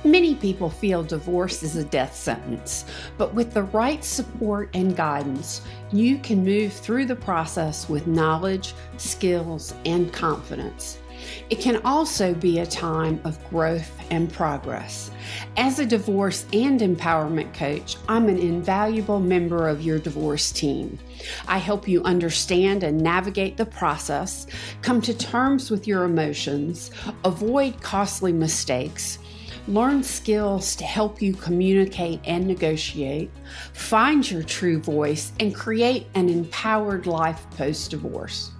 Many 0.04 0.34
people 0.34 0.68
feel 0.68 1.02
divorce 1.02 1.62
is 1.62 1.76
a 1.76 1.84
death 1.84 2.14
sentence, 2.14 2.84
but 3.16 3.32
with 3.32 3.54
the 3.54 3.62
right 3.62 4.04
support 4.04 4.68
and 4.74 4.94
guidance, 4.94 5.62
you 5.92 6.18
can 6.18 6.44
move 6.44 6.72
through 6.72 7.06
the 7.06 7.16
process 7.16 7.88
with 7.88 8.06
knowledge, 8.06 8.74
skills, 8.98 9.74
and 9.86 10.12
confidence. 10.12 10.98
It 11.48 11.60
can 11.60 11.80
also 11.84 12.34
be 12.34 12.58
a 12.58 12.66
time 12.66 13.20
of 13.24 13.42
growth 13.48 13.90
and 14.10 14.30
progress. 14.30 15.10
As 15.56 15.78
a 15.78 15.86
divorce 15.86 16.44
and 16.52 16.80
empowerment 16.80 17.54
coach, 17.54 17.96
I'm 18.08 18.28
an 18.28 18.38
invaluable 18.38 19.20
member 19.20 19.68
of 19.68 19.82
your 19.82 19.98
divorce 19.98 20.52
team. 20.52 20.98
I 21.48 21.58
help 21.58 21.88
you 21.88 22.02
understand 22.02 22.82
and 22.82 23.00
navigate 23.00 23.56
the 23.56 23.66
process, 23.66 24.46
come 24.82 25.00
to 25.02 25.14
terms 25.14 25.70
with 25.70 25.86
your 25.86 26.04
emotions, 26.04 26.90
avoid 27.24 27.80
costly 27.80 28.32
mistakes 28.32 29.18
learn 29.66 30.02
skills 30.02 30.76
to 30.76 30.84
help 30.84 31.22
you 31.22 31.32
communicate 31.34 32.20
and 32.24 32.46
negotiate, 32.46 33.30
find 33.72 34.30
your 34.30 34.42
true 34.42 34.78
voice, 34.80 35.32
and 35.40 35.54
create 35.54 36.06
an 36.14 36.28
empowered 36.28 37.06
life 37.06 37.46
post 37.56 37.90
divorce. 37.90 38.50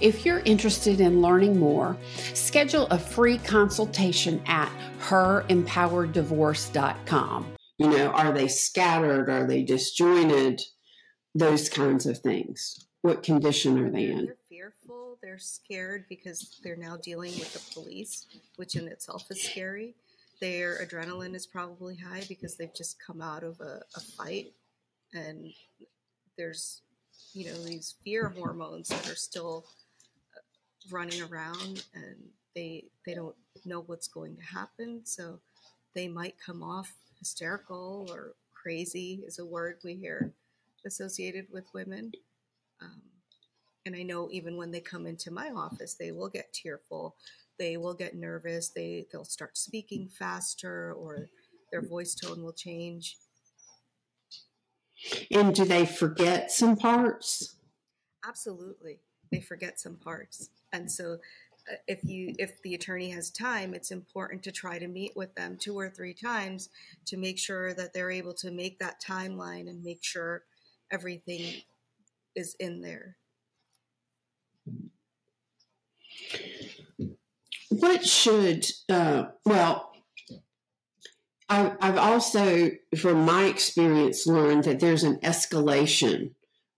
If 0.00 0.24
you're 0.24 0.40
interested 0.40 1.00
in 1.00 1.20
learning 1.20 1.58
more, 1.58 1.96
schedule 2.34 2.86
a 2.86 2.98
free 2.98 3.38
consultation 3.38 4.40
at 4.46 4.70
herempowereddivorce.com. 5.00 7.46
You 7.78 7.90
know, 7.90 8.06
are 8.08 8.32
they 8.32 8.48
scattered? 8.48 9.28
Are 9.28 9.46
they 9.46 9.62
disjointed? 9.62 10.62
Those 11.34 11.68
kinds 11.68 12.06
of 12.06 12.20
things. 12.20 12.86
What 13.02 13.22
condition 13.22 13.78
are 13.78 13.90
they 13.90 14.06
in? 14.06 14.24
They're 14.26 14.36
fearful. 14.48 15.18
They're 15.22 15.38
scared 15.38 16.06
because 16.08 16.58
they're 16.62 16.76
now 16.76 16.96
dealing 16.96 17.32
with 17.32 17.52
the 17.52 17.60
police, 17.74 18.26
which 18.56 18.76
in 18.76 18.88
itself 18.88 19.26
is 19.30 19.42
scary. 19.42 19.94
Their 20.40 20.84
adrenaline 20.84 21.34
is 21.34 21.46
probably 21.46 21.96
high 21.96 22.24
because 22.28 22.56
they've 22.56 22.74
just 22.74 22.96
come 23.04 23.22
out 23.22 23.42
of 23.42 23.60
a, 23.60 23.80
a 23.96 24.00
fight. 24.00 24.52
And 25.14 25.52
there's, 26.36 26.82
you 27.32 27.46
know, 27.46 27.64
these 27.64 27.94
fear 28.04 28.28
hormones 28.28 28.88
that 28.88 29.10
are 29.10 29.16
still 29.16 29.64
uh, 30.36 30.40
running 30.90 31.22
around 31.22 31.84
and 31.94 32.16
they 32.54 32.84
they 33.06 33.14
don't 33.14 33.34
know 33.64 33.82
what's 33.82 34.08
going 34.08 34.36
to 34.36 34.42
happen. 34.42 35.00
So 35.04 35.40
they 35.94 36.08
might 36.08 36.34
come 36.44 36.62
off 36.62 36.92
hysterical 37.18 38.06
or 38.10 38.34
crazy 38.54 39.22
is 39.26 39.38
a 39.38 39.46
word 39.46 39.76
we 39.84 39.94
hear 39.94 40.32
associated 40.84 41.46
with 41.52 41.64
women. 41.72 42.12
Um, 42.82 43.00
and 43.86 43.94
i 43.94 44.02
know 44.02 44.28
even 44.30 44.56
when 44.56 44.70
they 44.70 44.80
come 44.80 45.06
into 45.06 45.30
my 45.30 45.50
office 45.50 45.94
they 45.94 46.12
will 46.12 46.28
get 46.28 46.52
tearful 46.52 47.14
they 47.58 47.76
will 47.76 47.94
get 47.94 48.14
nervous. 48.14 48.70
They 48.70 49.06
they'll 49.10 49.24
start 49.24 49.56
speaking 49.56 50.08
faster 50.08 50.92
or 50.92 51.28
their 51.72 51.82
voice 51.82 52.14
tone 52.14 52.42
will 52.42 52.52
change. 52.52 53.16
And 55.30 55.54
do 55.54 55.64
they 55.64 55.84
forget 55.84 56.50
some 56.50 56.76
parts? 56.76 57.56
Absolutely. 58.26 59.00
They 59.30 59.40
forget 59.40 59.78
some 59.78 59.96
parts. 59.96 60.50
And 60.72 60.90
so 60.90 61.18
uh, 61.70 61.76
if 61.86 62.02
you 62.04 62.34
if 62.38 62.62
the 62.62 62.74
attorney 62.74 63.10
has 63.10 63.30
time 63.30 63.74
it's 63.74 63.90
important 63.90 64.42
to 64.44 64.52
try 64.52 64.78
to 64.78 64.86
meet 64.86 65.12
with 65.16 65.34
them 65.34 65.56
two 65.58 65.76
or 65.76 65.90
three 65.90 66.14
times 66.14 66.68
to 67.06 67.16
make 67.16 67.38
sure 67.38 67.74
that 67.74 67.92
they're 67.92 68.10
able 68.10 68.34
to 68.34 68.52
make 68.52 68.78
that 68.78 69.02
timeline 69.02 69.68
and 69.68 69.82
make 69.82 70.02
sure 70.04 70.44
everything 70.92 71.62
is 72.36 72.54
in 72.60 72.80
there 72.82 73.16
what 77.70 78.04
should 78.06 78.66
uh, 78.88 79.24
well 79.44 79.92
I, 81.48 81.72
i've 81.80 81.98
also 81.98 82.70
from 82.96 83.24
my 83.24 83.44
experience 83.44 84.26
learned 84.26 84.64
that 84.64 84.80
there's 84.80 85.04
an 85.04 85.18
escalation 85.20 86.34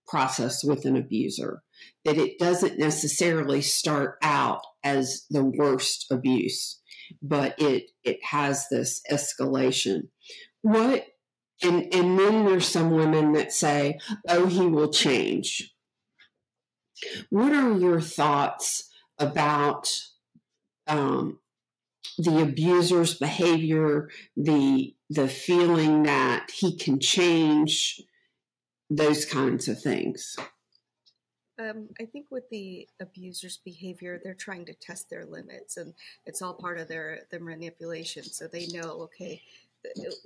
process 0.07 0.63
with 0.63 0.85
an 0.85 0.95
abuser 0.95 1.61
that 2.05 2.17
it 2.17 2.39
doesn't 2.39 2.79
necessarily 2.79 3.61
start 3.61 4.17
out 4.21 4.61
as 4.83 5.25
the 5.29 5.43
worst 5.43 6.05
abuse 6.11 6.79
but 7.21 7.55
it 7.59 7.91
it 8.03 8.23
has 8.23 8.67
this 8.69 9.01
escalation. 9.11 10.09
What 10.61 11.05
and 11.61 11.93
and 11.93 12.19
then 12.19 12.45
there's 12.45 12.67
some 12.67 12.91
women 12.91 13.33
that 13.33 13.51
say 13.51 13.99
oh 14.27 14.45
he 14.45 14.65
will 14.65 14.89
change. 14.89 15.73
What 17.29 17.53
are 17.53 17.77
your 17.77 18.01
thoughts 18.01 18.89
about 19.17 19.89
um, 20.89 21.39
the 22.17 22.41
abuser's 22.41 23.13
behavior, 23.15 24.09
the 24.35 24.93
the 25.09 25.27
feeling 25.27 26.03
that 26.03 26.51
he 26.51 26.75
can 26.75 26.99
change, 26.99 28.01
those 28.89 29.25
kinds 29.25 29.67
of 29.67 29.81
things. 29.81 30.35
Um, 31.59 31.89
I 31.99 32.05
think 32.05 32.27
with 32.29 32.49
the 32.51 32.87
abuser's 33.01 33.57
behavior, 33.65 34.21
they're 34.23 34.33
trying 34.33 34.65
to 34.65 34.73
test 34.73 35.09
their 35.09 35.25
limits, 35.25 35.77
and 35.77 35.93
it's 36.25 36.41
all 36.41 36.53
part 36.53 36.79
of 36.79 36.87
their 36.87 37.21
their 37.31 37.39
manipulation. 37.39 38.23
So 38.23 38.47
they 38.47 38.67
know, 38.67 39.01
okay, 39.03 39.41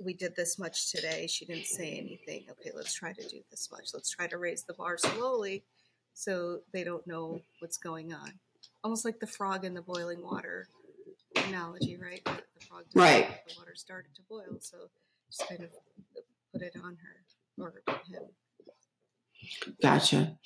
we 0.02 0.14
did 0.14 0.34
this 0.36 0.58
much 0.58 0.90
today. 0.90 1.26
She 1.26 1.44
didn't 1.44 1.66
say 1.66 1.92
anything. 1.92 2.46
Okay, 2.50 2.70
let's 2.74 2.94
try 2.94 3.12
to 3.12 3.28
do 3.28 3.40
this 3.50 3.68
much. 3.70 3.90
Let's 3.94 4.10
try 4.10 4.26
to 4.26 4.38
raise 4.38 4.64
the 4.64 4.74
bar 4.74 4.96
slowly, 4.98 5.64
so 6.12 6.60
they 6.72 6.84
don't 6.84 7.06
know 7.06 7.40
what's 7.60 7.78
going 7.78 8.12
on 8.12 8.32
almost 8.84 9.04
like 9.04 9.18
the 9.18 9.26
frog 9.26 9.64
in 9.64 9.74
the 9.74 9.82
boiling 9.82 10.22
water 10.22 10.68
analogy, 11.48 11.96
right? 11.96 12.22
The 12.24 12.66
frog 12.68 12.84
right. 12.94 13.28
The 13.48 13.54
water 13.58 13.74
started 13.74 14.14
to 14.14 14.22
boil, 14.28 14.58
so 14.60 14.76
just 15.30 15.48
kind 15.48 15.62
of 15.62 15.70
put 16.52 16.62
it 16.62 16.76
on 16.84 16.96
her 16.96 17.64
or 17.64 17.82
him. 18.06 18.22
Gotcha. 19.82 20.38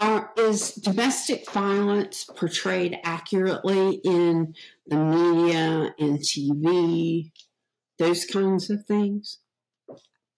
Are, 0.00 0.32
is 0.36 0.72
domestic 0.72 1.50
violence 1.50 2.24
portrayed 2.24 2.98
accurately 3.04 4.00
in 4.04 4.54
the 4.86 4.96
media 4.96 5.94
and 5.98 6.18
TV, 6.18 7.32
those 7.98 8.24
kinds 8.24 8.70
of 8.70 8.84
things? 8.86 9.38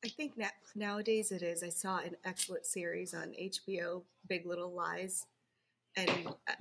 I 0.04 0.08
think 0.08 0.36
na- 0.36 0.46
nowadays 0.74 1.32
it 1.32 1.42
is. 1.42 1.62
I 1.62 1.70
saw 1.70 1.98
an 1.98 2.16
excellent 2.24 2.66
series 2.66 3.14
on 3.14 3.32
HBO, 3.40 4.02
Big 4.28 4.46
Little 4.46 4.72
Lies, 4.72 5.24
and 5.96 6.28
uh, 6.46 6.52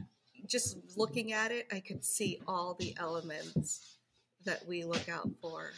just 0.47 0.77
looking 0.95 1.33
at 1.33 1.51
it, 1.51 1.67
I 1.71 1.79
could 1.79 2.03
see 2.03 2.39
all 2.47 2.75
the 2.79 2.95
elements 2.97 3.97
that 4.45 4.65
we 4.67 4.83
look 4.83 5.09
out 5.09 5.29
for 5.41 5.71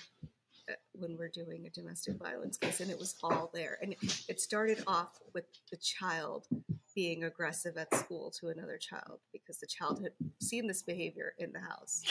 uh, 0.70 0.74
when 0.94 1.18
we're 1.18 1.30
doing 1.30 1.66
a 1.66 1.70
domestic 1.70 2.18
violence 2.18 2.58
case, 2.58 2.80
and 2.80 2.92
it 2.92 3.00
was 3.00 3.16
all 3.24 3.50
there. 3.54 3.78
And 3.82 3.96
it 4.28 4.40
started 4.40 4.84
off 4.86 5.20
with 5.34 5.46
the 5.72 5.78
child 5.78 6.48
being 6.96 7.24
aggressive 7.24 7.78
at 7.78 7.94
school 7.96 8.32
to 8.40 8.50
another 8.50 8.78
child 8.78 9.20
because 9.32 9.60
the 9.60 9.68
child 9.68 10.02
had 10.04 10.12
seen 10.42 10.68
this 10.68 10.84
behavior 10.84 11.34
in 11.38 11.52
the 11.54 11.62
house. 11.62 12.04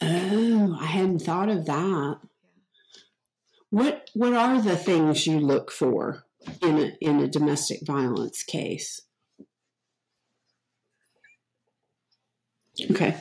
Oh, 0.00 0.76
I 0.80 0.86
hadn't 0.86 1.20
thought 1.20 1.48
of 1.48 1.66
that. 1.66 2.18
What 3.70 4.10
What 4.14 4.34
are 4.34 4.60
the 4.60 4.76
things 4.76 5.26
you 5.26 5.40
look 5.40 5.70
for 5.70 6.24
in 6.62 6.78
a 6.78 6.96
in 7.00 7.20
a 7.20 7.28
domestic 7.28 7.84
violence 7.84 8.42
case? 8.42 9.00
Okay, 12.90 13.16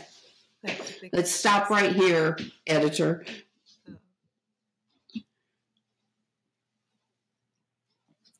let's 1.14 1.32
stop 1.32 1.70
right 1.70 1.94
here, 1.94 2.38
editor. 2.68 3.26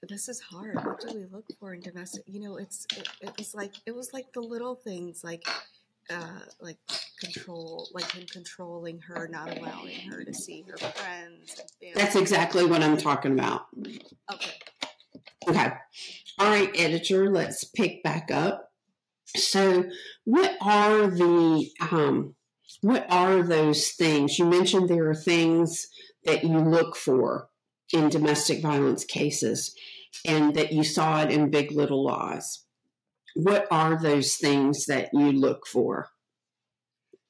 this 0.08 0.30
is 0.30 0.40
hard. 0.40 0.76
What 0.76 1.00
do 1.00 1.16
we 1.16 1.26
look 1.32 1.46
for 1.60 1.74
in 1.74 1.82
domestic? 1.82 2.24
You 2.28 2.40
know, 2.40 2.58
it's 2.58 2.86
it, 2.96 3.08
it 3.22 3.38
was 3.38 3.56
like 3.56 3.74
it 3.86 3.96
was 3.96 4.14
like 4.14 4.32
the 4.34 4.42
little 4.42 4.76
things, 4.76 5.24
like 5.24 5.44
uh, 6.10 6.40
like 6.60 6.78
control, 7.20 7.88
like 7.94 8.12
him 8.12 8.26
controlling 8.32 9.00
her, 9.02 9.28
not 9.28 9.58
allowing 9.58 9.96
her 10.10 10.24
to 10.24 10.34
see 10.34 10.66
her 10.70 10.78
friends. 10.78 11.62
That's 11.96 12.16
exactly 12.16 12.66
what 12.66 12.82
I'm 12.82 12.98
talking 12.98 13.34
about. 13.34 13.68
Okay. 14.32 14.52
Okay. 15.48 15.72
All 16.40 16.48
right, 16.48 16.72
editor. 16.76 17.30
Let's 17.30 17.64
pick 17.64 18.04
back 18.04 18.30
up. 18.32 18.65
So, 19.26 19.86
what 20.24 20.56
are 20.62 21.08
the 21.08 21.70
um, 21.92 22.36
what 22.82 23.06
are 23.10 23.44
those 23.44 23.90
things? 23.90 24.38
You 24.38 24.46
mentioned 24.46 24.90
there 24.90 25.10
are 25.10 25.16
things 25.16 25.88
that 26.24 26.44
you 26.44 26.58
look 26.58 26.96
for 26.96 27.50
in 27.94 28.10
domestic 28.10 28.62
violence 28.62 29.06
cases 29.06 29.76
and 30.26 30.56
that 30.56 30.72
you 30.72 30.84
saw 30.84 31.22
it 31.22 31.32
in 31.32 31.50
Big 31.50 31.72
Little 31.72 32.04
Lies. 32.04 32.64
What 33.36 33.68
are 33.70 34.00
those 34.02 34.36
things 34.36 34.86
that 34.86 35.10
you 35.14 35.32
look 35.32 35.68
for? 35.68 36.10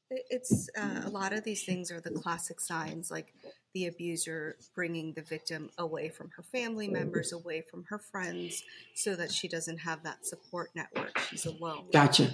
It's 0.10 0.70
uh, 0.78 1.02
a 1.04 1.10
lot 1.10 1.34
of 1.34 1.44
these 1.44 1.64
things 1.64 1.92
are 1.92 2.00
the 2.00 2.12
classic 2.12 2.60
signs, 2.62 3.10
like 3.10 3.34
the 3.76 3.88
abuser 3.88 4.56
bringing 4.74 5.12
the 5.14 5.22
victim 5.22 5.70
away 5.78 6.08
from 6.08 6.32
her 6.38 6.44
family 6.44 6.88
members, 6.88 7.34
away 7.34 7.62
from 7.70 7.84
her 7.90 8.00
friends, 8.00 8.64
so 8.96 9.18
that 9.18 9.32
she 9.32 9.50
doesn't 9.50 9.80
have 9.80 10.02
that 10.04 10.26
support 10.26 10.70
network. 10.74 11.20
She's 11.30 11.46
alone. 11.46 11.88
Gotcha. 11.92 12.34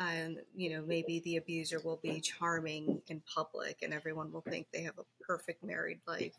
And, 0.00 0.38
you 0.56 0.70
know, 0.70 0.82
maybe 0.86 1.20
the 1.20 1.36
abuser 1.36 1.80
will 1.84 2.00
be 2.02 2.22
charming 2.22 3.02
in 3.08 3.20
public 3.32 3.80
and 3.82 3.92
everyone 3.92 4.32
will 4.32 4.40
think 4.40 4.68
they 4.72 4.82
have 4.82 4.98
a 4.98 5.04
perfect 5.22 5.62
married 5.62 6.00
life. 6.08 6.32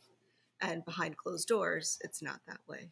And 0.59 0.83
behind 0.83 1.17
closed 1.17 1.47
doors, 1.47 1.99
it's 2.01 2.23
not 2.23 2.39
that 2.47 2.61
way. 2.67 2.89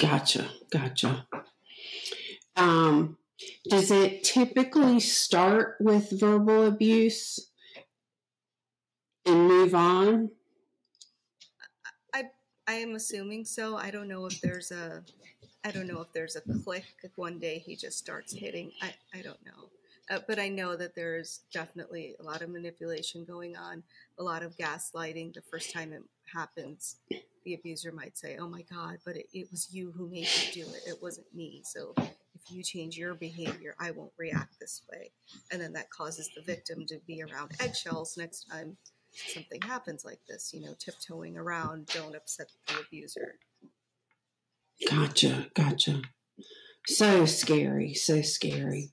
Gotcha. 0.00 0.48
Gotcha. 0.70 1.26
Um, 2.54 3.16
does 3.68 3.90
it 3.90 4.22
typically 4.22 5.00
start 5.00 5.76
with 5.80 6.20
verbal 6.20 6.66
abuse 6.66 7.50
and 9.28 9.46
move 9.46 9.74
on? 9.74 10.30
I 12.14 12.24
I 12.66 12.74
am 12.74 12.94
assuming 12.94 13.44
so. 13.44 13.76
I 13.76 13.90
don't 13.90 14.08
know 14.08 14.26
if 14.26 14.40
there's 14.40 14.70
a 14.70 15.02
I 15.64 15.70
don't 15.70 15.86
know 15.86 16.00
if 16.00 16.12
there's 16.12 16.36
a 16.36 16.40
click 16.64 16.84
one 17.16 17.38
day 17.38 17.58
he 17.58 17.76
just 17.76 17.98
starts 17.98 18.32
hitting. 18.32 18.72
I 18.82 18.94
I 19.14 19.22
don't 19.22 19.44
know. 19.44 19.70
Uh, 20.10 20.20
but 20.26 20.38
I 20.38 20.48
know 20.48 20.74
that 20.74 20.94
there's 20.94 21.40
definitely 21.52 22.16
a 22.18 22.22
lot 22.22 22.40
of 22.40 22.48
manipulation 22.48 23.26
going 23.26 23.56
on, 23.56 23.82
a 24.18 24.22
lot 24.22 24.42
of 24.42 24.56
gaslighting. 24.56 25.34
The 25.34 25.42
first 25.42 25.70
time 25.70 25.92
it 25.92 26.02
happens, 26.32 26.96
the 27.44 27.54
abuser 27.54 27.92
might 27.92 28.16
say, 28.16 28.38
"Oh 28.38 28.48
my 28.48 28.62
God, 28.62 28.98
but 29.04 29.16
it, 29.16 29.26
it 29.34 29.48
was 29.50 29.68
you 29.70 29.92
who 29.92 30.08
made 30.08 30.22
me 30.22 30.50
do 30.52 30.62
it. 30.62 30.82
It 30.86 31.02
wasn't 31.02 31.26
me." 31.34 31.62
So 31.64 31.94
if 31.98 32.50
you 32.50 32.62
change 32.62 32.96
your 32.96 33.14
behavior, 33.14 33.74
I 33.78 33.90
won't 33.90 34.12
react 34.16 34.58
this 34.58 34.82
way, 34.90 35.10
and 35.52 35.60
then 35.60 35.74
that 35.74 35.90
causes 35.90 36.30
the 36.34 36.42
victim 36.42 36.86
to 36.86 36.98
be 37.06 37.22
around 37.22 37.52
eggshells 37.60 38.16
next 38.16 38.44
time 38.50 38.78
something 39.12 39.60
happens 39.62 40.04
like 40.04 40.20
this. 40.28 40.52
You 40.52 40.62
know, 40.62 40.74
tiptoeing 40.78 41.36
around, 41.36 41.86
don't 41.86 42.16
upset 42.16 42.50
the 42.66 42.80
abuser. 42.80 43.34
Gotcha, 44.88 45.48
gotcha. 45.54 46.02
So 46.86 47.26
scary, 47.26 47.94
so 47.94 48.22
scary. 48.22 48.92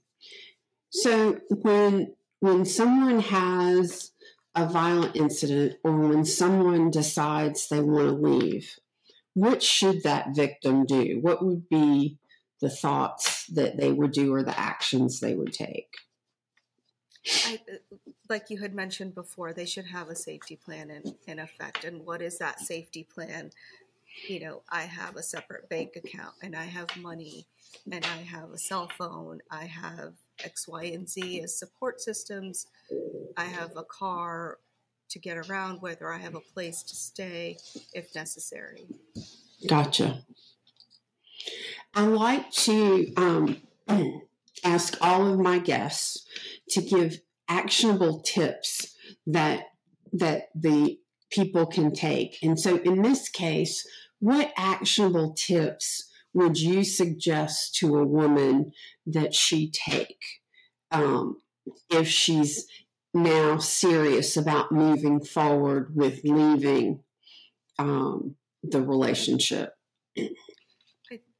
So 0.89 1.39
when 1.49 2.15
when 2.39 2.65
someone 2.65 3.19
has 3.19 4.11
a 4.55 4.65
violent 4.65 5.15
incident 5.15 5.75
or 5.83 5.97
when 5.97 6.25
someone 6.25 6.89
decides 6.89 7.67
they 7.67 7.81
want 7.81 8.07
to 8.07 8.27
leave, 8.27 8.75
what 9.33 9.61
should 9.61 10.03
that 10.03 10.35
victim 10.35 10.85
do? 10.85 11.19
What 11.21 11.43
would 11.45 11.67
be 11.69 12.17
the 12.61 12.69
thoughts 12.69 13.45
that 13.47 13.77
they 13.77 13.91
would 13.91 14.11
do 14.11 14.33
or 14.33 14.43
the 14.43 14.57
actions 14.57 15.19
they 15.19 15.35
would 15.35 15.53
take? 15.53 15.93
I, 17.45 17.59
uh, 17.71 18.04
like 18.29 18.49
you 18.49 18.59
had 18.59 18.73
mentioned 18.73 19.15
before, 19.15 19.53
they 19.53 19.65
should 19.65 19.85
have 19.85 20.09
a 20.09 20.15
safety 20.15 20.55
plan 20.55 20.89
in, 20.89 21.15
in 21.27 21.39
effect. 21.39 21.83
And 21.83 22.05
what 22.05 22.21
is 22.21 22.37
that 22.39 22.59
safety 22.59 23.03
plan? 23.03 23.51
You 24.27 24.39
know, 24.39 24.61
I 24.69 24.81
have 24.81 25.15
a 25.15 25.23
separate 25.23 25.69
bank 25.69 25.95
account 25.95 26.35
and 26.41 26.55
I 26.55 26.63
have 26.63 26.95
money 26.97 27.45
and 27.91 28.05
I 28.05 28.21
have 28.23 28.51
a 28.51 28.57
cell 28.57 28.89
phone. 28.97 29.41
I 29.51 29.65
have 29.65 30.13
X, 30.43 30.67
Y, 30.67 30.83
and 30.85 31.07
Z 31.07 31.41
as 31.41 31.57
support 31.57 32.01
systems. 32.01 32.67
I 33.37 33.45
have 33.45 33.75
a 33.75 33.83
car 33.83 34.59
to 35.09 35.19
get 35.19 35.37
around, 35.37 35.81
whether 35.81 36.11
I 36.11 36.17
have 36.17 36.35
a 36.35 36.39
place 36.39 36.81
to 36.83 36.95
stay 36.95 37.57
if 37.93 38.13
necessary. 38.15 38.87
Gotcha. 39.67 40.25
I 41.93 42.05
like 42.05 42.51
to 42.51 43.13
um, 43.15 43.61
ask 44.63 44.97
all 45.01 45.27
of 45.31 45.39
my 45.39 45.59
guests 45.59 46.25
to 46.69 46.81
give 46.81 47.19
actionable 47.47 48.21
tips 48.21 48.95
that 49.27 49.65
that 50.13 50.49
the 50.55 50.97
people 51.31 51.65
can 51.65 51.91
take. 51.91 52.37
And 52.41 52.59
so, 52.59 52.77
in 52.77 53.01
this 53.01 53.29
case, 53.29 53.85
what 54.19 54.53
actionable 54.57 55.33
tips 55.33 56.09
would 56.33 56.59
you 56.59 56.83
suggest 56.83 57.75
to 57.75 57.97
a 57.97 58.05
woman 58.05 58.71
that 59.05 59.33
she 59.33 59.69
take 59.69 60.19
um, 60.91 61.37
if 61.89 62.07
she's 62.07 62.67
now 63.13 63.57
serious 63.57 64.35
about 64.35 64.71
moving 64.71 65.23
forward 65.23 65.95
with 65.95 66.21
leaving 66.23 67.01
um, 67.79 68.35
the 68.63 68.81
relationship? 68.81 69.73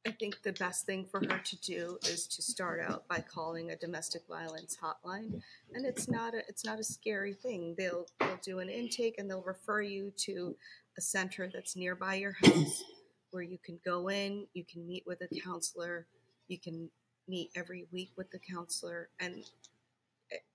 I, 0.06 0.10
think 0.12 0.42
the 0.42 0.52
best 0.52 0.86
thing 0.86 1.04
for 1.04 1.20
her 1.20 1.38
to 1.38 1.56
do 1.60 1.98
is 2.08 2.26
to 2.28 2.42
start 2.42 2.80
out 2.80 3.06
by 3.08 3.18
calling 3.20 3.70
a 3.70 3.76
domestic 3.76 4.22
violence 4.28 4.76
hotline, 4.80 5.40
and 5.74 5.84
it's 5.84 6.08
not 6.08 6.34
a 6.34 6.38
it's 6.48 6.64
not 6.64 6.78
a 6.78 6.84
scary 6.84 7.34
thing. 7.34 7.74
They'll 7.76 8.06
they'll 8.20 8.38
do 8.42 8.58
an 8.60 8.68
intake 8.68 9.16
and 9.18 9.30
they'll 9.30 9.42
refer 9.42 9.82
you 9.82 10.12
to 10.18 10.56
a 10.96 11.00
center 11.00 11.50
that's 11.52 11.76
nearby 11.76 12.14
your 12.14 12.32
house 12.32 12.84
where 13.30 13.42
you 13.42 13.58
can 13.58 13.78
go 13.84 14.08
in, 14.08 14.46
you 14.54 14.64
can 14.64 14.86
meet 14.86 15.04
with 15.06 15.20
a 15.20 15.40
counselor, 15.40 16.06
you 16.48 16.58
can 16.58 16.88
meet 17.28 17.50
every 17.54 17.86
week 17.92 18.10
with 18.16 18.30
the 18.30 18.38
counselor. 18.38 19.08
And 19.20 19.44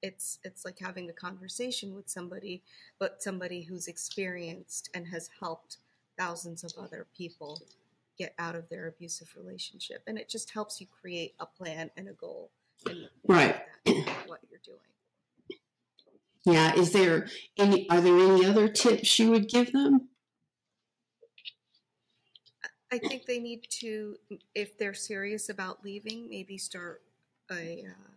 it's 0.01 0.39
it's 0.43 0.65
like 0.65 0.79
having 0.79 1.09
a 1.09 1.13
conversation 1.13 1.95
with 1.95 2.09
somebody 2.09 2.61
but 2.99 3.23
somebody 3.23 3.61
who's 3.61 3.87
experienced 3.87 4.89
and 4.93 5.07
has 5.07 5.29
helped 5.39 5.77
thousands 6.17 6.63
of 6.63 6.73
other 6.77 7.07
people 7.17 7.61
get 8.21 8.33
out 8.37 8.55
of 8.55 8.69
their 8.69 8.87
abusive 8.87 9.33
relationship 9.35 10.03
and 10.07 10.17
it 10.17 10.29
just 10.29 10.51
helps 10.51 10.79
you 10.79 10.87
create 11.01 11.33
a 11.39 11.45
plan 11.45 11.89
and 11.97 12.07
a 12.07 12.13
goal 12.13 12.51
and 12.87 13.09
right 13.27 13.61
what 14.27 14.39
you're 14.49 14.59
doing 14.63 15.59
yeah 16.45 16.73
is 16.75 16.91
there 16.91 17.27
any 17.57 17.89
are 17.89 18.01
there 18.01 18.17
any 18.17 18.45
other 18.45 18.67
tips 18.67 19.17
you 19.19 19.29
would 19.31 19.47
give 19.47 19.71
them 19.71 20.09
I 22.91 22.97
think 22.97 23.25
they 23.25 23.39
need 23.39 23.65
to, 23.79 24.17
if 24.53 24.77
they're 24.77 24.93
serious 24.93 25.47
about 25.47 25.83
leaving, 25.83 26.27
maybe 26.29 26.57
start 26.57 27.01
a, 27.49 27.85
uh, 27.87 28.11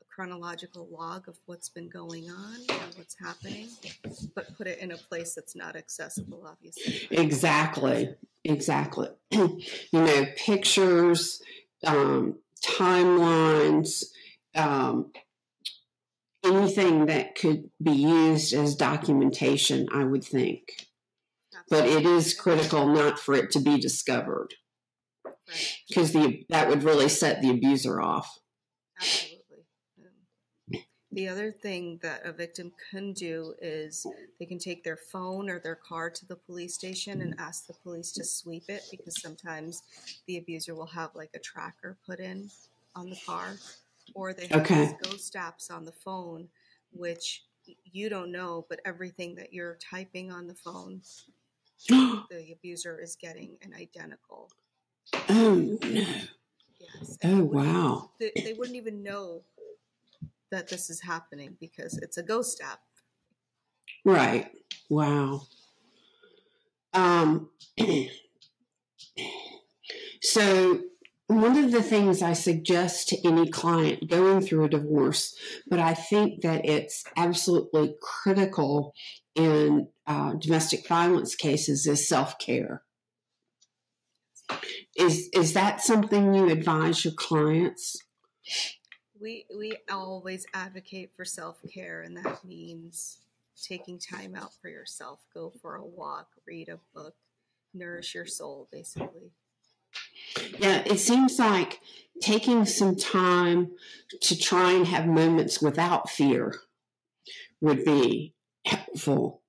a 0.00 0.04
chronological 0.12 0.88
log 0.90 1.28
of 1.28 1.38
what's 1.46 1.68
been 1.68 1.88
going 1.88 2.28
on 2.30 2.56
and 2.68 2.94
what's 2.96 3.16
happening, 3.16 3.68
but 4.34 4.56
put 4.58 4.66
it 4.66 4.80
in 4.80 4.90
a 4.90 4.96
place 4.96 5.34
that's 5.34 5.54
not 5.54 5.76
accessible, 5.76 6.44
obviously. 6.48 7.06
Exactly. 7.16 8.16
Exactly. 8.44 9.08
you 9.30 9.58
know, 9.92 10.26
pictures, 10.36 11.40
um, 11.84 12.38
timelines, 12.64 14.04
um, 14.54 15.10
anything 16.44 17.06
that 17.06 17.34
could 17.34 17.70
be 17.82 17.92
used 17.92 18.52
as 18.52 18.74
documentation, 18.74 19.88
I 19.92 20.04
would 20.04 20.24
think. 20.24 20.86
But 21.68 21.86
it 21.86 22.04
is 22.04 22.34
critical 22.34 22.86
not 22.86 23.18
for 23.18 23.34
it 23.34 23.50
to 23.52 23.60
be 23.60 23.78
discovered 23.78 24.54
because 25.88 26.12
the 26.12 26.44
that 26.48 26.68
would 26.68 26.82
really 26.82 27.08
set 27.08 27.42
the 27.42 27.50
abuser 27.50 28.00
off. 28.00 28.38
Absolutely. 29.00 29.39
The 31.12 31.28
other 31.28 31.50
thing 31.52 31.98
that 31.98 32.24
a 32.24 32.32
victim 32.32 32.72
can 32.90 33.12
do 33.12 33.54
is 33.60 34.08
they 34.38 34.46
can 34.46 34.58
take 34.58 34.84
their 34.84 34.96
phone 34.96 35.48
or 35.50 35.58
their 35.60 35.76
car 35.76 36.10
to 36.10 36.26
the 36.26 36.36
police 36.36 36.74
station 36.74 37.20
and 37.20 37.34
ask 37.38 37.66
the 37.66 37.74
police 37.74 38.12
to 38.12 38.24
sweep 38.24 38.68
it 38.68 38.88
because 38.90 39.16
sometimes 39.20 39.82
the 40.26 40.36
abuser 40.36 40.74
will 40.74 40.86
have 40.86 41.14
like 41.14 41.30
a 41.34 41.38
tracker 41.40 41.98
put 42.06 42.20
in 42.20 42.52
on 42.94 43.10
the 43.10 43.16
car 43.16 43.62
or 44.14 44.32
they 44.34 44.48
have 44.48 44.72
Okay. 44.72 44.96
ghost 44.98 45.34
apps 45.34 45.70
on 45.70 45.84
the 45.84 45.92
phone 45.92 46.50
which 46.92 47.46
you 47.84 48.08
don't 48.08 48.32
know 48.32 48.66
but 48.68 48.80
everything 48.84 49.34
that 49.36 49.52
you're 49.52 49.76
typing 49.76 50.30
on 50.32 50.46
the 50.48 50.54
phone 50.54 51.02
the 52.30 52.52
abuser 52.52 52.98
is 52.98 53.14
getting 53.16 53.58
an 53.60 53.74
identical 53.74 54.50
Oh 55.28 55.78
no! 55.82 56.04
yes 56.78 57.18
Oh 57.24 57.44
wow! 57.44 58.10
they, 58.18 58.32
they 58.44 58.54
wouldn't 58.54 58.76
even 58.76 59.02
know 59.02 59.44
that 60.50 60.68
this 60.68 60.90
is 60.90 61.00
happening 61.02 61.56
because 61.60 61.98
it's 61.98 62.18
a 62.18 62.22
ghost 62.22 62.60
app 62.64 62.80
Right. 64.04 64.50
Wow. 64.88 65.42
Um. 66.92 67.50
so 70.22 70.80
one 71.26 71.56
of 71.56 71.70
the 71.70 71.82
things 71.82 72.22
I 72.22 72.32
suggest 72.32 73.08
to 73.10 73.28
any 73.28 73.48
client 73.48 74.08
going 74.08 74.40
through 74.40 74.64
a 74.64 74.68
divorce, 74.68 75.34
but 75.68 75.78
I 75.78 75.94
think 75.94 76.42
that 76.42 76.64
it's 76.64 77.04
absolutely 77.16 77.94
critical 78.02 78.94
in 79.36 79.88
uh, 80.06 80.34
domestic 80.34 80.88
violence 80.88 81.36
cases, 81.36 81.86
is 81.86 82.08
self 82.08 82.38
care. 82.38 82.82
Is 84.96 85.28
is 85.32 85.52
that 85.52 85.80
something 85.80 86.34
you 86.34 86.50
advise 86.50 87.04
your 87.04 87.14
clients? 87.14 87.96
We 89.20 89.46
we 89.56 89.76
always 89.90 90.46
advocate 90.54 91.10
for 91.14 91.24
self-care 91.24 92.02
and 92.02 92.16
that 92.16 92.44
means 92.44 93.18
taking 93.62 93.98
time 93.98 94.34
out 94.34 94.52
for 94.60 94.68
yourself. 94.68 95.20
Go 95.34 95.52
for 95.60 95.76
a 95.76 95.84
walk 95.84 96.28
read 96.46 96.68
a 96.68 96.78
book 96.94 97.14
nourish 97.74 98.14
your 98.14 98.26
soul 98.26 98.68
basically. 98.72 99.30
Yeah, 100.58 100.82
it 100.86 100.98
seems 100.98 101.38
like 101.38 101.80
taking 102.20 102.64
some 102.64 102.96
time 102.96 103.72
to 104.20 104.38
try 104.38 104.72
and 104.72 104.86
have 104.86 105.06
moments 105.06 105.60
without 105.60 106.10
fear 106.10 106.54
would 107.60 107.84
be 107.84 108.34
helpful 108.64 109.39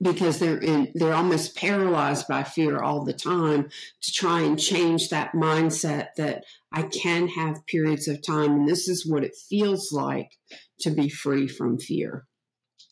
because 0.00 0.38
they're 0.38 0.58
in, 0.58 0.92
they're 0.94 1.14
almost 1.14 1.56
paralyzed 1.56 2.28
by 2.28 2.42
fear 2.42 2.80
all 2.80 3.04
the 3.04 3.12
time 3.12 3.68
to 4.02 4.12
try 4.12 4.40
and 4.40 4.58
change 4.58 5.08
that 5.08 5.32
mindset 5.32 6.08
that 6.16 6.44
I 6.72 6.82
can 6.82 7.28
have 7.28 7.66
periods 7.66 8.06
of 8.08 8.22
time 8.22 8.52
and 8.52 8.68
this 8.68 8.88
is 8.88 9.06
what 9.06 9.24
it 9.24 9.34
feels 9.36 9.92
like 9.92 10.38
to 10.80 10.90
be 10.90 11.08
free 11.08 11.48
from 11.48 11.78
fear. 11.78 12.26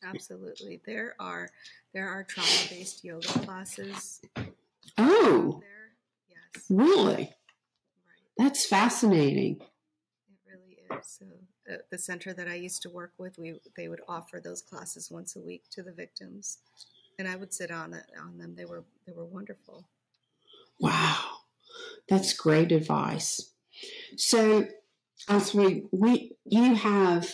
absolutely. 0.04 0.80
There 0.84 1.14
are 1.20 1.50
there 1.92 2.08
are 2.08 2.24
trauma-based 2.24 3.04
yoga 3.04 3.28
classes. 3.28 4.22
Oh, 4.98 5.60
there. 5.60 5.92
Yes. 6.30 6.64
Really? 6.70 7.14
right. 7.14 7.32
That's 8.38 8.64
fascinating. 8.66 9.60
it 9.60 10.50
really 10.50 10.78
is. 10.98 11.06
So 11.06 11.26
the 11.90 11.98
center 11.98 12.32
that 12.32 12.48
i 12.48 12.54
used 12.54 12.82
to 12.82 12.90
work 12.90 13.12
with 13.18 13.38
we 13.38 13.54
they 13.76 13.88
would 13.88 14.00
offer 14.08 14.40
those 14.40 14.62
classes 14.62 15.10
once 15.10 15.36
a 15.36 15.40
week 15.40 15.62
to 15.70 15.82
the 15.82 15.92
victims 15.92 16.58
and 17.18 17.28
i 17.28 17.36
would 17.36 17.52
sit 17.52 17.70
on 17.70 17.94
it 17.94 18.06
on 18.20 18.38
them 18.38 18.54
they 18.56 18.64
were 18.64 18.84
they 19.06 19.12
were 19.12 19.24
wonderful 19.24 19.84
Wow, 20.82 21.42
that's 22.08 22.32
great 22.32 22.72
advice. 22.72 23.52
So, 24.16 24.66
as 25.28 25.54
we 25.54 25.84
we 25.92 26.32
you 26.44 26.74
have 26.74 27.30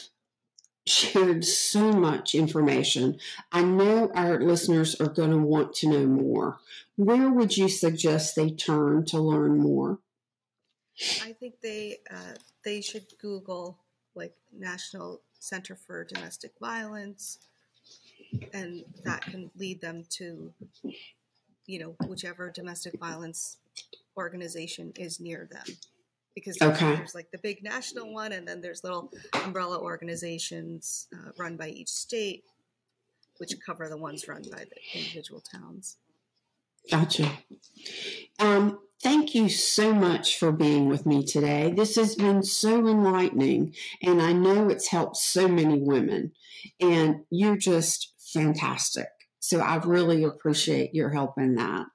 shared 0.87 1.47
so 1.47 1.93
much 1.93 2.35
information, 2.35 3.19
I 3.51 3.63
know 3.63 4.11
our 4.15 4.39
listeners 4.39 5.01
are 5.01 5.09
going 5.09 5.31
to 5.31 5.39
want 5.39 5.75
to 5.77 5.89
know 5.89 6.07
more. 6.07 6.59
Where 6.97 7.31
would 7.31 7.57
you 7.57 7.71
suggest 7.71 8.37
they 8.37 8.51
turn 8.51 9.07
to 9.07 9.19
learn 9.19 9.59
more? 9.59 9.99
I 11.23 11.33
think 11.33 11.63
they 11.63 12.01
uh, 12.11 12.35
they 12.65 12.83
should 12.83 13.07
Google 13.19 13.79
like 14.19 14.35
National 14.53 15.21
Center 15.39 15.77
for 15.77 16.05
Domestic 16.05 16.53
Violence, 16.61 17.39
and 18.53 18.85
that 19.05 19.23
can 19.23 19.51
lead 19.57 19.81
them 19.81 20.05
to, 20.11 20.53
you 21.67 21.79
know, 21.79 21.97
whichever 22.07 22.51
domestic 22.51 22.99
violence 22.99 23.57
organization 24.17 24.93
is 24.97 25.21
near 25.21 25.49
them. 25.51 25.77
Because 26.35 26.61
Okay. 26.61 26.97
there's 26.97 27.15
like 27.15 27.31
the 27.31 27.39
big 27.39 27.63
national 27.63 28.13
one, 28.13 28.33
and 28.33 28.47
then 28.47 28.61
there's 28.61 28.85
little 28.85 29.11
umbrella 29.45 29.79
organizations 29.81 31.09
uh, 31.15 31.31
run 31.39 31.57
by 31.57 31.69
each 31.69 31.89
state, 31.89 32.45
which 33.39 33.55
cover 33.65 33.89
the 33.89 33.97
ones 33.97 34.29
run 34.29 34.43
by 34.51 34.65
the 34.65 34.99
individual 34.99 35.41
towns. 35.41 35.97
Gotcha. 36.91 37.31
Um, 38.39 38.79
thank 39.03 39.35
you 39.35 39.49
so 39.49 39.93
much 39.93 40.39
for 40.39 40.53
being 40.53 40.89
with 40.89 41.07
me 41.07 41.25
today. 41.25 41.73
This 41.75 41.97
has 41.97 42.15
been 42.15 42.43
so 42.43 42.87
enlightening, 42.87 43.75
and 44.03 44.21
I 44.21 44.33
know 44.33 44.69
it's 44.69 44.89
helped 44.89 45.17
so 45.17 45.49
many 45.49 45.81
women, 45.81 46.33
and 46.81 47.21
you're 47.31 47.57
just 47.57 48.15
fantastic. 48.33 49.09
So 49.41 49.61
I 49.61 49.77
really 49.77 50.25
appreciate 50.25 50.95
your 50.95 51.11
help 51.11 51.39
in 51.39 51.55
that. 51.55 51.87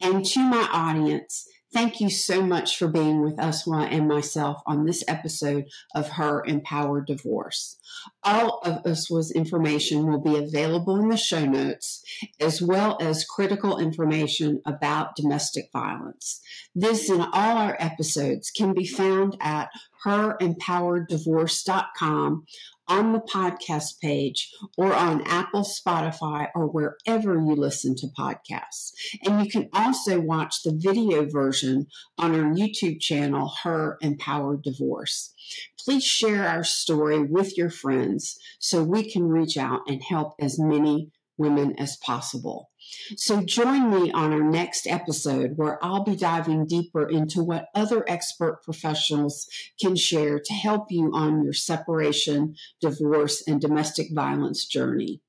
And 0.00 0.24
to 0.24 0.40
my 0.40 0.68
audience, 0.72 1.46
thank 1.76 2.00
you 2.00 2.08
so 2.08 2.40
much 2.40 2.78
for 2.78 2.88
being 2.88 3.20
with 3.20 3.36
Uswah 3.36 3.92
and 3.92 4.08
myself 4.08 4.62
on 4.64 4.86
this 4.86 5.04
episode 5.06 5.66
of 5.94 6.08
Her 6.08 6.42
Empowered 6.46 7.06
Divorce. 7.06 7.76
All 8.22 8.60
of 8.64 8.82
Uswah's 8.84 9.30
information 9.30 10.10
will 10.10 10.22
be 10.22 10.38
available 10.38 10.96
in 10.96 11.10
the 11.10 11.18
show 11.18 11.44
notes 11.44 12.02
as 12.40 12.62
well 12.62 12.96
as 12.98 13.26
critical 13.26 13.78
information 13.78 14.62
about 14.64 15.16
domestic 15.16 15.68
violence. 15.70 16.40
This 16.74 17.10
and 17.10 17.20
all 17.20 17.58
our 17.58 17.76
episodes 17.78 18.50
can 18.50 18.72
be 18.72 18.86
found 18.86 19.36
at 19.42 19.68
herempowereddivorce.com 20.06 22.46
on 22.88 23.12
the 23.12 23.20
podcast 23.20 24.00
page 24.00 24.50
or 24.76 24.92
on 24.92 25.22
Apple, 25.26 25.64
Spotify, 25.64 26.48
or 26.54 26.66
wherever 26.66 27.34
you 27.34 27.54
listen 27.54 27.94
to 27.96 28.06
podcasts. 28.18 28.92
And 29.24 29.44
you 29.44 29.50
can 29.50 29.68
also 29.72 30.20
watch 30.20 30.62
the 30.62 30.76
video 30.76 31.26
version 31.28 31.86
on 32.18 32.34
our 32.34 32.52
YouTube 32.52 33.00
channel, 33.00 33.52
Her 33.62 33.98
Empowered 34.00 34.62
Divorce. 34.62 35.34
Please 35.78 36.04
share 36.04 36.48
our 36.48 36.64
story 36.64 37.22
with 37.22 37.56
your 37.56 37.70
friends 37.70 38.38
so 38.58 38.82
we 38.82 39.10
can 39.10 39.28
reach 39.28 39.56
out 39.56 39.80
and 39.86 40.02
help 40.02 40.34
as 40.40 40.58
many 40.58 41.10
women 41.38 41.74
as 41.78 41.96
possible. 41.96 42.70
So 43.16 43.42
join 43.42 43.90
me 43.90 44.10
on 44.12 44.32
our 44.32 44.42
next 44.42 44.86
episode 44.86 45.56
where 45.56 45.82
I'll 45.84 46.04
be 46.04 46.16
diving 46.16 46.66
deeper 46.66 47.08
into 47.08 47.42
what 47.42 47.68
other 47.74 48.04
expert 48.08 48.62
professionals 48.62 49.48
can 49.80 49.96
share 49.96 50.38
to 50.38 50.52
help 50.52 50.90
you 50.90 51.10
on 51.14 51.44
your 51.44 51.52
separation, 51.52 52.56
divorce, 52.80 53.42
and 53.46 53.60
domestic 53.60 54.08
violence 54.12 54.64
journey. 54.64 55.20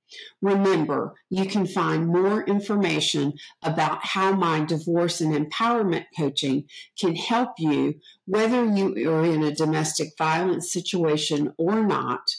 Remember, 0.41 1.15
you 1.29 1.45
can 1.45 1.67
find 1.67 2.07
more 2.07 2.43
information 2.43 3.33
about 3.61 4.05
how 4.05 4.31
my 4.31 4.63
divorce 4.63 5.19
and 5.19 5.33
empowerment 5.33 6.05
coaching 6.17 6.65
can 6.97 7.15
help 7.15 7.59
you, 7.59 7.95
whether 8.25 8.63
you 8.63 9.11
are 9.11 9.25
in 9.25 9.43
a 9.43 9.53
domestic 9.53 10.09
violence 10.17 10.71
situation 10.71 11.53
or 11.57 11.83
not. 11.83 12.35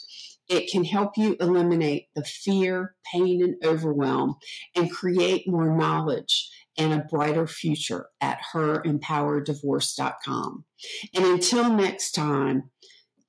It 0.49 0.71
can 0.71 0.83
help 0.83 1.15
you 1.15 1.37
eliminate 1.39 2.07
the 2.15 2.23
fear, 2.23 2.95
pain, 3.13 3.43
and 3.43 3.55
overwhelm 3.63 4.37
and 4.75 4.91
create 4.91 5.47
more 5.47 5.77
knowledge 5.77 6.49
and 6.77 6.93
a 6.93 7.05
brighter 7.09 7.45
future 7.45 8.07
at 8.19 8.39
herempowereddivorce.com. 8.53 10.65
And 11.13 11.25
until 11.25 11.73
next 11.73 12.11
time, 12.11 12.71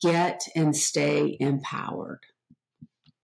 get 0.00 0.42
and 0.56 0.74
stay 0.74 1.36
empowered. 1.38 2.20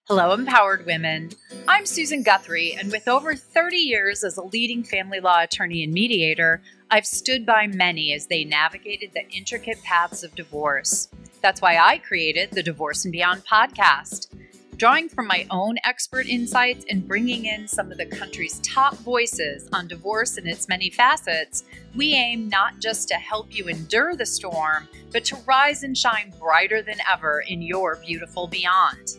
Hello, 0.07 0.33
empowered 0.33 0.85
women. 0.85 1.31
I'm 1.67 1.87
Susan 1.87 2.21
Guthrie, 2.21 2.75
and 2.75 2.91
with 2.91 3.07
over 3.07 3.33
30 3.33 3.77
years 3.77 4.23
as 4.23 4.37
a 4.37 4.43
leading 4.43 4.83
family 4.83 5.19
law 5.19 5.41
attorney 5.41 5.83
and 5.83 5.91
mediator, 5.91 6.61
I've 6.91 7.07
stood 7.07 7.43
by 7.43 7.65
many 7.65 8.13
as 8.13 8.27
they 8.27 8.43
navigated 8.43 9.13
the 9.15 9.27
intricate 9.35 9.81
paths 9.81 10.23
of 10.23 10.35
divorce. 10.35 11.09
That's 11.41 11.59
why 11.59 11.79
I 11.79 11.97
created 11.97 12.51
the 12.51 12.61
Divorce 12.61 13.03
and 13.03 13.11
Beyond 13.11 13.45
podcast. 13.47 14.27
Drawing 14.77 15.09
from 15.09 15.25
my 15.25 15.47
own 15.49 15.77
expert 15.83 16.27
insights 16.27 16.85
and 16.87 17.07
bringing 17.07 17.45
in 17.45 17.67
some 17.67 17.91
of 17.91 17.97
the 17.97 18.05
country's 18.05 18.59
top 18.59 18.93
voices 18.97 19.67
on 19.73 19.87
divorce 19.87 20.37
and 20.37 20.47
its 20.47 20.67
many 20.67 20.91
facets, 20.91 21.63
we 21.95 22.13
aim 22.13 22.47
not 22.47 22.79
just 22.79 23.07
to 23.07 23.15
help 23.15 23.55
you 23.55 23.65
endure 23.65 24.15
the 24.15 24.25
storm, 24.27 24.87
but 25.11 25.25
to 25.25 25.37
rise 25.47 25.81
and 25.81 25.97
shine 25.97 26.31
brighter 26.39 26.83
than 26.83 26.97
ever 27.11 27.43
in 27.47 27.63
your 27.63 27.95
beautiful 28.05 28.45
beyond. 28.45 29.15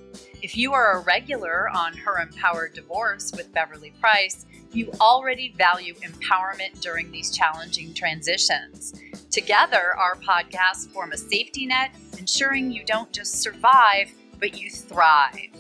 If 0.47 0.57
you 0.57 0.75
are 0.75 0.93
a 0.93 1.01
regular 1.01 1.69
on 1.71 1.97
Her 1.97 2.21
Empowered 2.21 2.73
Divorce 2.73 3.33
with 3.33 3.53
Beverly 3.53 3.91
Price, 4.01 4.47
you 4.71 4.93
already 5.01 5.53
value 5.59 5.95
empowerment 5.95 6.81
during 6.81 7.11
these 7.11 7.37
challenging 7.37 7.93
transitions. 7.93 8.95
Together, 9.33 9.97
our 9.99 10.15
podcasts 10.15 10.89
form 10.93 11.11
a 11.11 11.17
safety 11.17 11.67
net, 11.67 11.91
ensuring 12.17 12.71
you 12.71 12.85
don't 12.85 13.13
just 13.13 13.43
survive 13.43 14.13
but 14.39 14.57
you 14.57 14.71
thrive. 14.71 15.51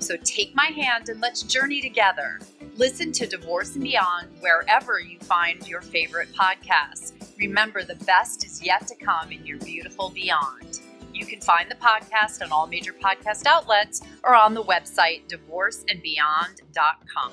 So 0.00 0.16
take 0.24 0.52
my 0.52 0.66
hand 0.66 1.10
and 1.10 1.20
let's 1.20 1.44
journey 1.44 1.80
together. 1.80 2.40
Listen 2.74 3.12
to 3.12 3.28
Divorce 3.28 3.76
and 3.76 3.84
Beyond 3.84 4.26
wherever 4.40 4.98
you 4.98 5.20
find 5.20 5.64
your 5.68 5.80
favorite 5.80 6.32
podcasts. 6.32 7.12
Remember, 7.38 7.84
the 7.84 8.04
best 8.04 8.44
is 8.44 8.60
yet 8.60 8.88
to 8.88 8.96
come 8.96 9.30
in 9.30 9.46
your 9.46 9.58
beautiful 9.58 10.10
beyond. 10.10 10.80
You 11.14 11.24
can 11.24 11.40
find 11.40 11.70
the 11.70 11.76
podcast 11.76 12.42
on 12.42 12.50
all 12.50 12.66
major 12.66 12.92
podcast 12.92 13.46
outlets 13.46 14.02
or 14.24 14.34
on 14.34 14.52
the 14.52 14.64
website 14.64 15.28
divorceandbeyond.com. 15.28 17.32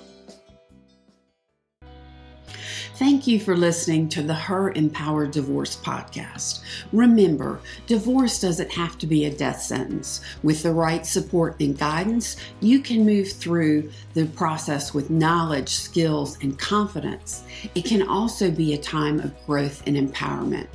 Thank 2.96 3.26
you 3.26 3.40
for 3.40 3.56
listening 3.56 4.10
to 4.10 4.22
the 4.22 4.34
Her 4.34 4.74
Empowered 4.74 5.32
Divorce 5.32 5.76
podcast. 5.76 6.60
Remember, 6.92 7.62
divorce 7.88 8.40
doesn't 8.40 8.72
have 8.72 8.98
to 9.00 9.08
be 9.08 9.26
a 9.26 9.36
death 9.36 9.62
sentence. 9.62 10.22
With 10.44 10.62
the 10.62 10.74
right 10.74 11.04
support 11.06 11.60
and 11.60 11.76
guidance, 11.78 12.36
you 12.60 12.80
can 12.80 13.06
move 13.06 13.32
through 13.32 13.90
the 14.14 14.26
process 14.28 14.94
with 14.94 15.10
knowledge, 15.10 15.70
skills, 15.70 16.38
and 16.42 16.60
confidence. 16.60 17.44
It 17.74 17.86
can 17.86 18.08
also 18.08 18.52
be 18.52 18.74
a 18.74 18.78
time 18.78 19.20
of 19.20 19.34
growth 19.48 19.82
and 19.88 19.96
empowerment. 19.96 20.68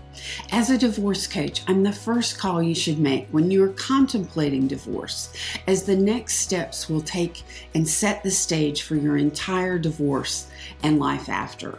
As 0.50 0.70
a 0.70 0.78
divorce 0.78 1.26
coach, 1.26 1.62
I'm 1.68 1.82
the 1.82 1.92
first 1.92 2.38
call 2.38 2.62
you 2.62 2.74
should 2.74 2.98
make 2.98 3.28
when 3.28 3.50
you 3.50 3.62
are 3.62 3.72
contemplating 3.74 4.66
divorce, 4.66 5.32
as 5.66 5.84
the 5.84 5.96
next 5.96 6.36
steps 6.36 6.88
will 6.88 7.02
take 7.02 7.42
and 7.74 7.86
set 7.86 8.22
the 8.22 8.30
stage 8.30 8.82
for 8.82 8.96
your 8.96 9.18
entire 9.18 9.78
divorce 9.78 10.48
and 10.82 10.98
life 10.98 11.28
after. 11.28 11.78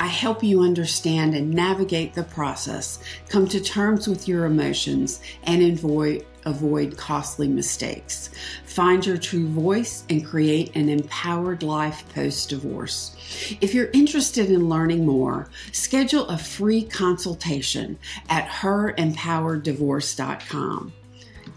I 0.00 0.06
help 0.06 0.42
you 0.42 0.62
understand 0.62 1.34
and 1.34 1.52
navigate 1.52 2.14
the 2.14 2.22
process, 2.24 2.98
come 3.28 3.46
to 3.48 3.60
terms 3.60 4.08
with 4.08 4.26
your 4.26 4.46
emotions, 4.46 5.20
and 5.44 5.62
avoid, 5.62 6.24
avoid 6.44 6.96
costly 6.96 7.46
mistakes. 7.48 8.30
Find 8.64 9.06
your 9.06 9.18
true 9.18 9.46
voice 9.48 10.04
and 10.10 10.26
create 10.26 10.74
an 10.74 10.88
empowered 10.88 11.62
life 11.62 12.04
post 12.14 12.48
divorce. 12.48 13.14
If 13.60 13.74
you're 13.74 13.90
interested 13.92 14.50
in 14.50 14.68
learning 14.68 15.06
more, 15.06 15.48
schedule 15.72 16.26
a 16.28 16.38
free 16.38 16.82
consultation 16.82 17.98
at 18.28 18.48
herempowereddivorce.com. 18.48 20.92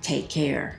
Take 0.01 0.29
care. 0.29 0.77